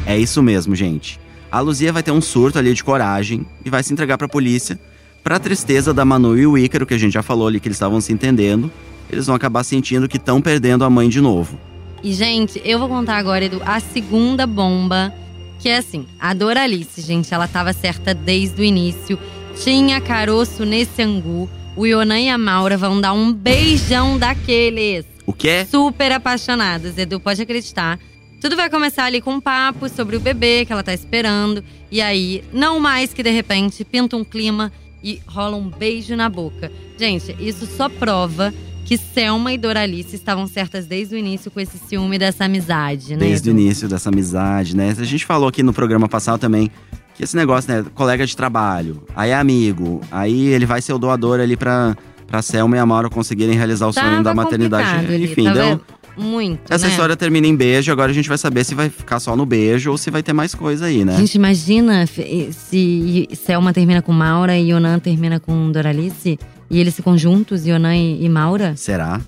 É 0.05 0.17
isso 0.17 0.41
mesmo, 0.41 0.75
gente. 0.75 1.19
A 1.51 1.59
Luzia 1.59 1.91
vai 1.91 2.01
ter 2.01 2.11
um 2.11 2.21
surto 2.21 2.57
ali 2.57 2.73
de 2.73 2.83
coragem 2.83 3.45
e 3.65 3.69
vai 3.69 3.83
se 3.83 3.91
entregar 3.91 4.17
pra 4.17 4.27
polícia. 4.27 4.79
Pra 5.23 5.39
tristeza 5.39 5.93
da 5.93 6.03
Manu 6.03 6.37
e 6.37 6.47
o 6.47 6.57
Ícaro, 6.57 6.85
que 6.85 6.93
a 6.93 6.97
gente 6.97 7.13
já 7.13 7.21
falou 7.21 7.47
ali 7.47 7.59
que 7.59 7.67
eles 7.67 7.75
estavam 7.75 8.01
se 8.01 8.11
entendendo, 8.11 8.71
eles 9.09 9.27
vão 9.27 9.35
acabar 9.35 9.63
sentindo 9.63 10.07
que 10.07 10.17
estão 10.17 10.41
perdendo 10.41 10.83
a 10.83 10.89
mãe 10.89 11.07
de 11.07 11.21
novo. 11.21 11.59
E, 12.03 12.11
gente, 12.13 12.59
eu 12.65 12.79
vou 12.79 12.89
contar 12.89 13.17
agora, 13.17 13.45
Edu, 13.45 13.61
a 13.65 13.79
segunda 13.79 14.47
bomba. 14.47 15.13
Que 15.59 15.69
é 15.69 15.77
assim, 15.77 16.07
a 16.19 16.33
Doralice, 16.33 17.01
gente, 17.01 17.31
ela 17.31 17.47
tava 17.47 17.71
certa 17.71 18.15
desde 18.15 18.59
o 18.59 18.63
início. 18.63 19.19
Tinha 19.63 20.01
caroço 20.01 20.65
nesse 20.65 21.03
angu. 21.03 21.47
O 21.77 21.85
Yonan 21.85 22.19
e 22.19 22.29
a 22.29 22.37
Maura 22.37 22.75
vão 22.75 22.99
dar 22.99 23.13
um 23.13 23.31
beijão 23.31 24.17
daqueles. 24.17 25.05
O 25.25 25.31
quê? 25.31 25.67
Super 25.69 26.11
apaixonadas, 26.13 26.97
Edu, 26.97 27.19
pode 27.19 27.39
acreditar. 27.41 27.99
Tudo 28.41 28.55
vai 28.55 28.71
começar 28.71 29.05
ali 29.05 29.21
com 29.21 29.35
um 29.35 29.39
papo 29.39 29.87
sobre 29.87 30.17
o 30.17 30.19
bebê 30.19 30.65
que 30.65 30.73
ela 30.73 30.81
tá 30.81 30.95
esperando. 30.95 31.63
E 31.91 32.01
aí, 32.01 32.43
não 32.51 32.79
mais 32.79 33.13
que 33.13 33.21
de 33.21 33.29
repente, 33.29 33.85
pinta 33.85 34.17
um 34.17 34.23
clima 34.23 34.71
e 35.03 35.19
rola 35.27 35.55
um 35.57 35.69
beijo 35.69 36.15
na 36.15 36.29
boca. 36.29 36.71
Gente, 36.97 37.35
isso 37.39 37.65
só 37.65 37.89
prova 37.89 38.53
que 38.85 38.97
Selma 38.97 39.53
e 39.53 39.57
Doralice 39.57 40.15
estavam 40.15 40.47
certas 40.47 40.85
desde 40.85 41.15
o 41.15 41.17
início 41.17 41.49
com 41.49 41.59
esse 41.59 41.77
ciúme 41.77 42.17
dessa 42.17 42.45
amizade, 42.45 43.11
né? 43.13 43.19
Desde 43.19 43.49
o 43.49 43.51
início 43.51 43.87
dessa 43.87 44.09
amizade, 44.09 44.75
né? 44.75 44.93
A 44.97 45.03
gente 45.03 45.25
falou 45.25 45.47
aqui 45.47 45.63
no 45.63 45.71
programa 45.71 46.09
passado 46.09 46.39
também 46.39 46.69
que 47.15 47.23
esse 47.23 47.35
negócio, 47.35 47.73
né? 47.73 47.85
Colega 47.93 48.25
de 48.25 48.35
trabalho, 48.35 49.03
aí 49.15 49.29
é 49.31 49.35
amigo, 49.35 50.01
aí 50.11 50.47
ele 50.47 50.65
vai 50.65 50.81
ser 50.81 50.93
o 50.93 50.97
doador 50.97 51.39
ali 51.39 51.55
pra, 51.55 51.95
pra 52.27 52.41
Selma 52.41 52.75
e 52.75 52.79
a 52.79 52.85
Maura 52.85 53.09
conseguirem 53.09 53.55
realizar 53.55 53.87
o 53.87 53.93
sonho 53.93 54.05
Tava 54.09 54.23
da 54.23 54.33
maternidade. 54.33 55.05
ali, 55.05 55.23
Enfim, 55.23 55.45
tá 55.45 55.53
deu? 55.53 55.81
Muito, 56.17 56.71
essa 56.71 56.85
né? 56.85 56.91
história 56.91 57.15
termina 57.15 57.47
em 57.47 57.55
beijo, 57.55 57.91
agora 57.91 58.11
a 58.11 58.13
gente 58.13 58.27
vai 58.27 58.37
saber 58.37 58.63
se 58.63 58.75
vai 58.75 58.89
ficar 58.89 59.19
só 59.19 59.35
no 59.35 59.45
beijo 59.45 59.91
ou 59.91 59.97
se 59.97 60.11
vai 60.11 60.21
ter 60.21 60.33
mais 60.33 60.53
coisa 60.53 60.85
aí, 60.85 61.05
né? 61.05 61.17
Gente, 61.17 61.35
imagina 61.35 62.05
se 62.05 63.27
Selma 63.33 63.73
termina 63.73 64.01
com 64.01 64.11
Maura 64.11 64.57
e 64.57 64.71
Yonan 64.71 64.99
termina 64.99 65.39
com 65.39 65.71
Doralice. 65.71 66.37
E 66.69 66.79
eles 66.79 66.95
ficam 66.95 67.17
juntos, 67.17 67.65
Yonan 67.67 67.95
e, 67.95 68.23
e 68.23 68.29
Maura. 68.29 68.77
Será? 68.77 69.19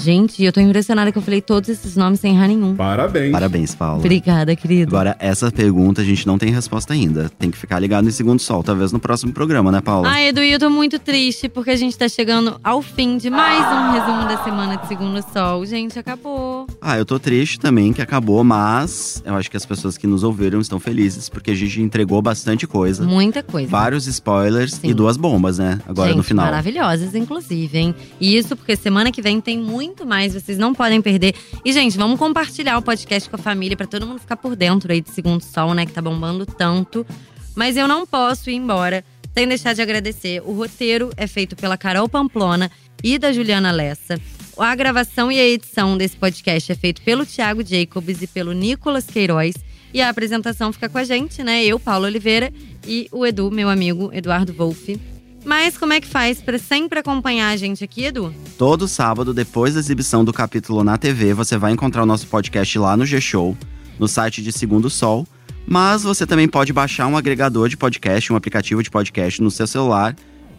Gente, 0.00 0.44
eu 0.44 0.52
tô 0.52 0.60
impressionada 0.60 1.10
que 1.10 1.18
eu 1.18 1.22
falei 1.22 1.40
todos 1.40 1.68
esses 1.68 1.96
nomes 1.96 2.20
sem 2.20 2.34
errar 2.34 2.46
nenhum. 2.46 2.76
Parabéns. 2.76 3.32
Parabéns, 3.32 3.74
Paula. 3.74 3.98
Obrigada, 3.98 4.54
querido. 4.54 4.94
Agora, 4.94 5.16
essa 5.18 5.50
pergunta 5.50 6.02
a 6.02 6.04
gente 6.04 6.24
não 6.26 6.38
tem 6.38 6.50
resposta 6.50 6.92
ainda. 6.92 7.28
Tem 7.38 7.50
que 7.50 7.58
ficar 7.58 7.80
ligado 7.80 8.06
em 8.06 8.10
segundo 8.12 8.38
sol, 8.40 8.62
talvez 8.62 8.92
no 8.92 9.00
próximo 9.00 9.32
programa, 9.32 9.72
né, 9.72 9.80
Paula? 9.80 10.08
Ai, 10.08 10.28
Edu, 10.28 10.40
eu 10.40 10.58
tô 10.58 10.70
muito 10.70 10.98
triste 11.00 11.48
porque 11.48 11.70
a 11.70 11.76
gente 11.76 11.98
tá 11.98 12.08
chegando 12.08 12.60
ao 12.62 12.80
fim 12.80 13.16
de 13.16 13.28
mais 13.28 13.64
um 13.66 13.92
resumo 13.92 14.28
da 14.28 14.44
semana 14.44 14.76
de 14.76 14.86
Segundo 14.86 15.20
Sol. 15.32 15.66
Gente, 15.66 15.98
acabou. 15.98 16.66
Ah, 16.80 16.96
eu 16.96 17.04
tô 17.04 17.18
triste 17.18 17.58
também 17.58 17.92
que 17.92 18.00
acabou, 18.00 18.44
mas 18.44 19.20
eu 19.26 19.34
acho 19.34 19.50
que 19.50 19.56
as 19.56 19.66
pessoas 19.66 19.98
que 19.98 20.06
nos 20.06 20.22
ouviram 20.22 20.60
estão 20.60 20.78
felizes 20.78 21.28
porque 21.28 21.50
a 21.50 21.54
gente 21.54 21.80
entregou 21.80 22.22
bastante 22.22 22.66
coisa. 22.66 23.04
Muita 23.04 23.42
coisa. 23.42 23.68
Vários 23.68 24.06
spoilers 24.06 24.74
Sim. 24.74 24.90
e 24.90 24.94
duas 24.94 25.16
bombas, 25.16 25.58
né? 25.58 25.80
Agora 25.88 26.08
Gente, 26.08 26.18
no 26.18 26.22
final. 26.22 26.44
maravilhosas, 26.44 27.14
inclusive, 27.16 27.78
hein? 27.78 27.94
E 28.20 28.36
isso 28.36 28.54
porque 28.56 28.76
semana 28.76 29.10
que 29.10 29.20
vem 29.20 29.40
tem 29.40 29.58
muito 29.58 29.87
mais, 30.06 30.34
vocês 30.34 30.58
não 30.58 30.74
podem 30.74 31.00
perder. 31.00 31.34
E, 31.64 31.72
gente, 31.72 31.96
vamos 31.96 32.18
compartilhar 32.18 32.78
o 32.78 32.82
podcast 32.82 33.28
com 33.28 33.36
a 33.36 33.38
família 33.38 33.76
pra 33.76 33.86
todo 33.86 34.06
mundo 34.06 34.20
ficar 34.20 34.36
por 34.36 34.56
dentro 34.56 34.92
aí 34.92 35.00
de 35.00 35.10
Segundo 35.10 35.42
Sol, 35.42 35.74
né? 35.74 35.86
Que 35.86 35.92
tá 35.92 36.02
bombando 36.02 36.46
tanto. 36.46 37.06
Mas 37.54 37.76
eu 37.76 37.88
não 37.88 38.06
posso 38.06 38.50
ir 38.50 38.54
embora 38.54 39.04
sem 39.34 39.46
deixar 39.46 39.72
de 39.72 39.82
agradecer. 39.82 40.42
O 40.44 40.52
roteiro 40.52 41.10
é 41.16 41.26
feito 41.26 41.54
pela 41.56 41.76
Carol 41.76 42.08
Pamplona 42.08 42.70
e 43.02 43.18
da 43.18 43.32
Juliana 43.32 43.70
Lessa. 43.70 44.20
A 44.58 44.74
gravação 44.74 45.30
e 45.30 45.38
a 45.38 45.46
edição 45.46 45.96
desse 45.96 46.16
podcast 46.16 46.72
é 46.72 46.74
feito 46.74 47.00
pelo 47.02 47.24
Thiago 47.24 47.64
Jacobs 47.64 48.22
e 48.22 48.26
pelo 48.26 48.52
Nicolas 48.52 49.06
Queiroz. 49.06 49.54
E 49.94 50.02
a 50.02 50.08
apresentação 50.08 50.72
fica 50.72 50.88
com 50.88 50.98
a 50.98 51.04
gente, 51.04 51.42
né? 51.42 51.64
Eu, 51.64 51.78
Paulo 51.78 52.06
Oliveira, 52.06 52.52
e 52.86 53.08
o 53.12 53.24
Edu, 53.24 53.50
meu 53.50 53.68
amigo 53.68 54.10
Eduardo 54.12 54.52
Wolff. 54.52 55.17
Mas 55.48 55.78
como 55.78 55.94
é 55.94 56.00
que 56.00 56.06
faz 56.06 56.42
pra 56.42 56.58
sempre 56.58 56.98
acompanhar 56.98 57.48
a 57.48 57.56
gente 57.56 57.82
aqui, 57.82 58.04
Edu? 58.04 58.34
Todo 58.58 58.86
sábado, 58.86 59.32
depois 59.32 59.72
da 59.72 59.80
exibição 59.80 60.22
do 60.22 60.30
capítulo 60.30 60.84
na 60.84 60.98
TV, 60.98 61.32
você 61.32 61.56
vai 61.56 61.72
encontrar 61.72 62.02
o 62.02 62.06
nosso 62.06 62.26
podcast 62.26 62.78
lá 62.78 62.94
no 62.98 63.06
G-Show, 63.06 63.56
no 63.98 64.06
site 64.06 64.42
de 64.42 64.52
Segundo 64.52 64.90
Sol. 64.90 65.26
Mas 65.66 66.02
você 66.02 66.26
também 66.26 66.46
pode 66.46 66.70
baixar 66.70 67.06
um 67.06 67.16
agregador 67.16 67.66
de 67.70 67.78
podcast, 67.78 68.30
um 68.30 68.36
aplicativo 68.36 68.82
de 68.82 68.90
podcast 68.90 69.40
no 69.40 69.50
seu 69.50 69.66
celular. 69.66 70.14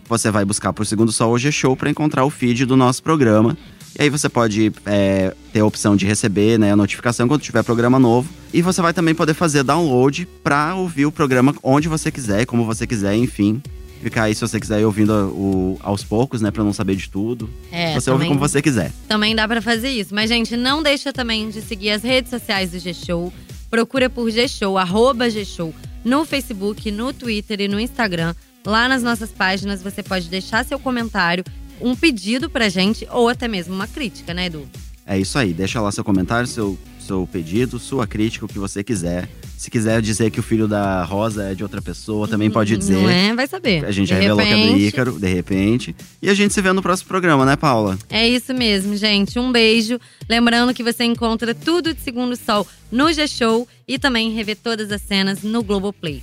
Você 0.08 0.32
vai 0.32 0.44
buscar 0.44 0.74
por 0.74 0.88
Segundo 0.88 1.12
Sol 1.12 1.30
ou 1.30 1.38
G-Show 1.38 1.78
para 1.78 1.92
encontrar 1.92 2.26
o 2.26 2.32
feed 2.32 2.66
do 2.66 2.76
nosso 2.76 3.04
programa. 3.04 3.56
E 3.96 4.02
aí 4.02 4.10
você 4.10 4.28
pode 4.28 4.72
é, 4.88 5.36
ter 5.54 5.60
a 5.60 5.66
opção 5.68 5.96
de 5.96 6.08
receber 6.08 6.58
né, 6.58 6.72
a 6.72 6.76
notificação 6.76 7.28
quando 7.28 7.42
tiver 7.42 7.62
programa 7.62 8.00
novo. 8.00 8.28
E 8.52 8.64
você 8.64 8.82
vai 8.82 8.92
também 8.92 9.14
poder 9.14 9.36
fazer 9.36 9.62
download 9.62 10.28
para 10.44 10.74
ouvir 10.74 11.06
o 11.06 11.12
programa 11.12 11.54
onde 11.62 11.88
você 11.88 12.10
quiser, 12.10 12.48
como 12.48 12.66
você 12.66 12.88
quiser, 12.88 13.16
enfim. 13.16 13.62
Ficar 14.02 14.24
aí 14.24 14.36
se 14.36 14.42
você 14.42 14.60
quiser 14.60 14.80
ir 14.80 14.86
ouvindo 14.86 15.12
o, 15.12 15.78
aos 15.82 16.04
poucos, 16.04 16.42
né, 16.42 16.52
para 16.52 16.64
não 16.64 16.72
saber 16.72 16.96
de 16.96 17.10
tudo. 17.10 17.50
É, 17.72 17.94
você 17.94 18.10
ouve 18.10 18.28
como 18.28 18.40
você 18.40 18.62
quiser. 18.62 18.92
Também 19.08 19.36
dá 19.36 19.48
pra 19.48 19.62
fazer 19.62 19.90
isso. 19.90 20.16
Mas, 20.16 20.30
gente, 20.30 20.56
não 20.56 20.82
deixa 20.82 21.12
também 21.12 21.50
de 21.50 21.62
seguir 21.62 21.92
as 21.92 22.02
redes 22.02 22.30
sociais 22.30 22.72
do 22.72 22.80
G-Show. 22.80 23.34
Procura 23.70 24.10
por 24.10 24.30
G-Show, 24.32 24.78
arroba 24.78 25.30
G-Show, 25.30 25.74
no 26.04 26.26
Facebook, 26.26 26.90
no 26.92 27.12
Twitter 27.12 27.62
e 27.62 27.68
no 27.68 27.80
Instagram. 27.80 28.34
Lá 28.66 28.88
nas 28.88 29.04
nossas 29.04 29.32
páginas 29.32 29.84
você 29.84 30.02
pode 30.02 30.30
deixar 30.30 30.66
seu 30.66 30.80
comentário, 30.80 31.44
um 31.80 31.96
pedido 31.96 32.50
pra 32.50 32.70
gente 32.70 33.08
ou 33.12 33.30
até 33.30 33.48
mesmo 33.48 33.74
uma 33.74 33.88
crítica, 33.88 34.34
né, 34.34 34.48
Edu? 34.48 34.68
É 35.06 35.18
isso 35.18 35.38
aí, 35.40 35.54
deixa 35.54 35.82
lá 35.82 35.92
seu 35.92 36.04
comentário, 36.04 36.48
seu, 36.48 36.78
seu 37.10 37.28
pedido, 37.28 37.80
sua 37.80 38.06
crítica, 38.06 38.46
o 38.46 38.48
que 38.48 38.60
você 38.60 38.84
quiser. 38.84 39.28
Se 39.58 39.72
quiser 39.72 40.02
dizer 40.02 40.30
que 40.30 40.40
o 40.40 40.44
filho 40.44 40.68
da 40.68 41.04
Rosa 41.04 41.52
é 41.52 41.56
de 41.56 41.64
outra 41.64 41.82
pessoa, 41.82 42.28
também 42.28 42.50
pode 42.52 42.78
dizer. 42.78 42.94
Não 43.02 43.10
é? 43.10 43.34
Vai 43.34 43.48
saber. 43.48 43.84
A 43.84 43.92
gente 43.92 44.08
De 44.08 44.14
já 44.14 44.20
revelou 44.20 44.38
que 44.38 44.48
é 44.48 44.56
do 44.56 44.62
repente, 44.62 44.88
Ícaro, 44.88 45.20
de 45.20 45.28
repente. 45.28 45.96
E 46.22 46.30
a 46.30 46.34
gente 46.34 46.54
se 46.54 46.62
vê 46.62 46.72
no 46.72 46.82
próximo 46.82 47.10
programa, 47.10 47.46
né, 47.46 47.56
Paula? 47.56 47.98
É 48.10 48.28
isso 48.28 48.54
mesmo, 48.54 48.96
gente. 48.96 49.40
Um 49.40 49.52
beijo. 49.52 50.00
Lembrando 50.30 50.74
que 50.74 50.84
você 50.84 51.04
encontra 51.04 51.54
tudo 51.56 51.94
de 51.94 52.00
Segundo 52.00 52.36
Sol 52.36 52.66
no 52.92 53.12
G-Show 53.12 53.68
e 53.88 53.98
também 53.98 54.32
rever 54.32 54.58
todas 54.64 54.92
as 54.92 55.02
cenas 55.02 55.42
no 55.42 55.64
Globoplay. 55.64 56.22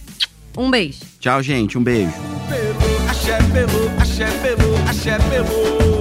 Um 0.56 0.70
beijo. 0.70 1.00
Tchau, 1.18 1.42
gente. 1.42 1.76
Um 1.76 1.82
beijo. 1.82 2.12
Pelo, 2.48 3.10
axé 3.10 3.38
pelo, 3.52 4.00
axé 4.00 4.26
pelo, 4.40 4.76
axé 4.88 5.18
pelo. 5.18 5.95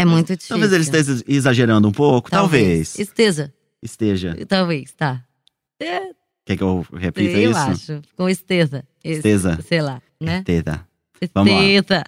É 0.00 0.04
muito 0.04 0.34
difícil. 0.34 0.48
Talvez 0.56 0.72
ele 0.72 0.82
esteja 0.82 1.24
exagerando 1.28 1.88
um 1.88 1.92
pouco. 1.92 2.30
Talvez. 2.30 2.98
Esteja. 2.98 3.52
Esteja. 3.82 4.36
Talvez, 4.46 4.92
tá. 4.92 5.24
É, 5.80 6.10
Quer 6.46 6.56
que 6.56 6.62
eu 6.62 6.86
repita 6.92 7.38
eu 7.38 7.50
isso? 7.50 7.60
acho. 7.60 8.02
Com 8.16 8.28
esteza. 8.28 8.84
Esteza. 9.04 9.58
Sei 9.66 9.80
lá, 9.80 10.02
né? 10.20 10.38
Esteza. 10.38 10.86
Vamos 11.34 11.52
lá. 11.52 11.62
Esteza. 11.62 12.04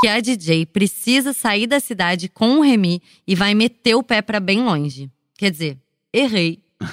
Que 0.00 0.08
a 0.08 0.20
DJ 0.20 0.66
precisa 0.66 1.32
sair 1.32 1.66
da 1.66 1.80
cidade 1.80 2.28
com 2.28 2.58
o 2.58 2.60
Remy 2.62 3.00
e 3.26 3.34
vai 3.34 3.54
meter 3.54 3.94
o 3.94 4.02
pé 4.02 4.20
pra 4.20 4.38
bem 4.40 4.62
longe. 4.62 5.10
Quer 5.38 5.50
dizer, 5.50 5.78
errei. 6.12 6.58